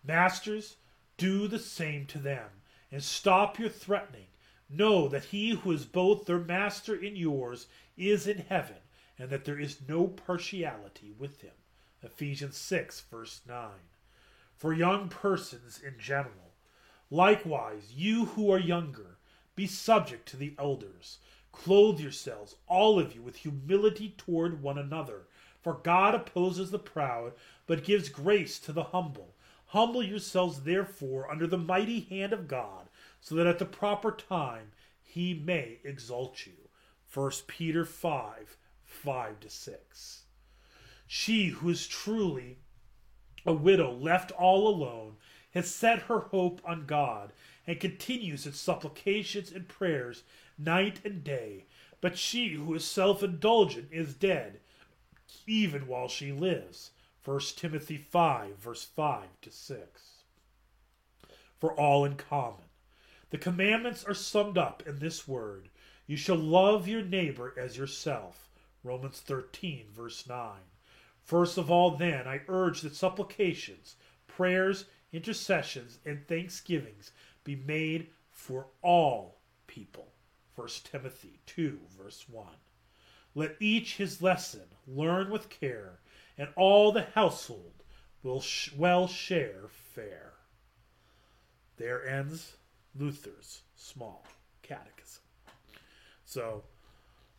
masters, 0.03 0.77
do 1.17 1.47
the 1.47 1.59
same 1.59 2.05
to 2.07 2.19
them, 2.19 2.49
and 2.91 3.03
stop 3.03 3.59
your 3.59 3.69
threatening. 3.69 4.27
Know 4.69 5.07
that 5.07 5.25
he 5.25 5.51
who 5.51 5.71
is 5.71 5.85
both 5.85 6.25
their 6.25 6.39
master 6.39 6.95
and 6.95 7.17
yours 7.17 7.67
is 7.95 8.27
in 8.27 8.39
heaven, 8.49 8.77
and 9.19 9.29
that 9.29 9.45
there 9.45 9.59
is 9.59 9.87
no 9.87 10.07
partiality 10.07 11.13
with 11.17 11.41
him. 11.41 11.53
Ephesians 12.01 12.57
6, 12.57 13.01
verse 13.11 13.41
9. 13.47 13.69
For 14.57 14.73
young 14.73 15.09
persons 15.09 15.79
in 15.85 15.99
general. 15.99 16.53
Likewise, 17.09 17.93
you 17.93 18.25
who 18.25 18.51
are 18.51 18.59
younger, 18.59 19.17
be 19.55 19.67
subject 19.67 20.27
to 20.29 20.37
the 20.37 20.55
elders. 20.57 21.19
Clothe 21.51 21.99
yourselves, 21.99 22.55
all 22.67 22.99
of 22.99 23.13
you, 23.13 23.21
with 23.21 23.37
humility 23.37 24.15
toward 24.17 24.63
one 24.63 24.79
another. 24.79 25.27
For 25.61 25.75
God 25.75 26.15
opposes 26.15 26.71
the 26.71 26.79
proud, 26.79 27.33
but 27.67 27.83
gives 27.83 28.09
grace 28.09 28.59
to 28.59 28.73
the 28.73 28.85
humble. 28.85 29.32
Humble 29.73 30.03
yourselves, 30.03 30.61
therefore, 30.61 31.31
under 31.31 31.47
the 31.47 31.57
mighty 31.57 32.01
hand 32.01 32.31
of 32.31 32.47
God, 32.47 32.89
so 33.19 33.33
that 33.33 33.47
at 33.47 33.57
the 33.57 33.65
proper 33.65 34.11
time 34.11 34.71
he 35.01 35.33
may 35.33 35.79
exalt 35.83 36.45
you. 36.45 36.53
1 37.11 37.31
Peter 37.47 37.83
5 37.83 38.55
5 38.85 39.39
to 39.39 39.49
6. 39.49 40.21
She 41.07 41.47
who 41.47 41.71
is 41.71 41.87
truly 41.87 42.59
a 43.47 43.53
widow 43.53 43.91
left 43.91 44.29
all 44.33 44.67
alone 44.67 45.15
has 45.55 45.73
set 45.73 46.03
her 46.03 46.19
hope 46.19 46.61
on 46.63 46.85
God 46.85 47.33
and 47.65 47.79
continues 47.79 48.45
its 48.45 48.59
supplications 48.59 49.51
and 49.51 49.67
prayers 49.67 50.21
night 50.55 50.99
and 51.03 51.23
day. 51.23 51.65
But 51.99 52.15
she 52.15 52.49
who 52.49 52.75
is 52.75 52.85
self 52.85 53.23
indulgent 53.23 53.87
is 53.91 54.13
dead, 54.13 54.59
even 55.47 55.87
while 55.87 56.09
she 56.09 56.31
lives. 56.31 56.91
1 57.25 57.39
Timothy 57.55 57.97
5, 57.97 58.57
verse 58.57 58.83
5 58.83 59.23
to 59.41 59.49
6. 59.49 60.01
For 61.57 61.73
all 61.73 62.03
in 62.03 62.15
common. 62.15 62.65
The 63.29 63.37
commandments 63.37 64.03
are 64.03 64.13
summed 64.13 64.57
up 64.57 64.83
in 64.85 64.99
this 64.99 65.27
word 65.27 65.69
You 66.05 66.17
shall 66.17 66.35
love 66.35 66.87
your 66.87 67.01
neighbor 67.01 67.53
as 67.57 67.77
yourself. 67.77 68.49
Romans 68.83 69.21
13, 69.21 69.85
verse 69.91 70.27
9. 70.27 70.51
First 71.23 71.57
of 71.57 71.71
all, 71.71 71.91
then, 71.91 72.27
I 72.27 72.41
urge 72.49 72.81
that 72.81 72.95
supplications, 72.95 73.95
prayers, 74.27 74.85
intercessions, 75.13 75.99
and 76.05 76.27
thanksgivings 76.27 77.11
be 77.45 77.55
made 77.55 78.07
for 78.29 78.67
all 78.81 79.39
people. 79.67 80.11
1 80.55 80.67
Timothy 80.83 81.39
2, 81.45 81.79
verse 81.97 82.25
1. 82.27 82.47
Let 83.33 83.55
each 83.61 83.95
his 83.95 84.21
lesson 84.21 84.65
learn 84.85 85.29
with 85.29 85.49
care, 85.49 85.99
and 86.37 86.49
all 86.55 86.91
the 86.91 87.07
household 87.15 87.83
will 88.21 88.41
sh- 88.41 88.71
well 88.75 89.07
share 89.07 89.67
fare. 89.67 90.33
There 91.77 92.05
ends 92.07 92.57
Luther's 92.95 93.61
small 93.75 94.25
catechism. 94.61 95.23
So, 96.25 96.63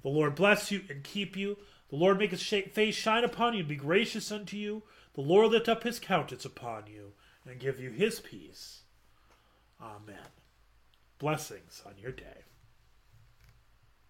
the 0.02 0.09
Lord 0.09 0.35
bless 0.35 0.70
you 0.70 0.83
and 0.88 1.02
keep 1.02 1.37
you. 1.37 1.57
The 1.90 1.96
Lord 1.96 2.18
make 2.18 2.30
his 2.30 2.42
face 2.42 2.94
shine 2.94 3.24
upon 3.24 3.54
you 3.54 3.61
and 3.61 3.68
be 3.68 3.76
gracious 3.76 4.30
unto 4.30 4.57
you. 4.57 4.83
The 5.14 5.20
Lord 5.20 5.52
lift 5.52 5.68
up 5.68 5.83
his 5.83 5.98
countenance 5.98 6.44
upon 6.44 6.87
you 6.87 7.12
and 7.46 7.61
give 7.61 7.80
you 7.80 7.90
his 7.90 8.20
peace. 8.20 8.83
Amen. 9.80 10.16
Blessings 11.18 11.83
on 11.87 11.94
your 11.98 12.12
day. 12.12 12.42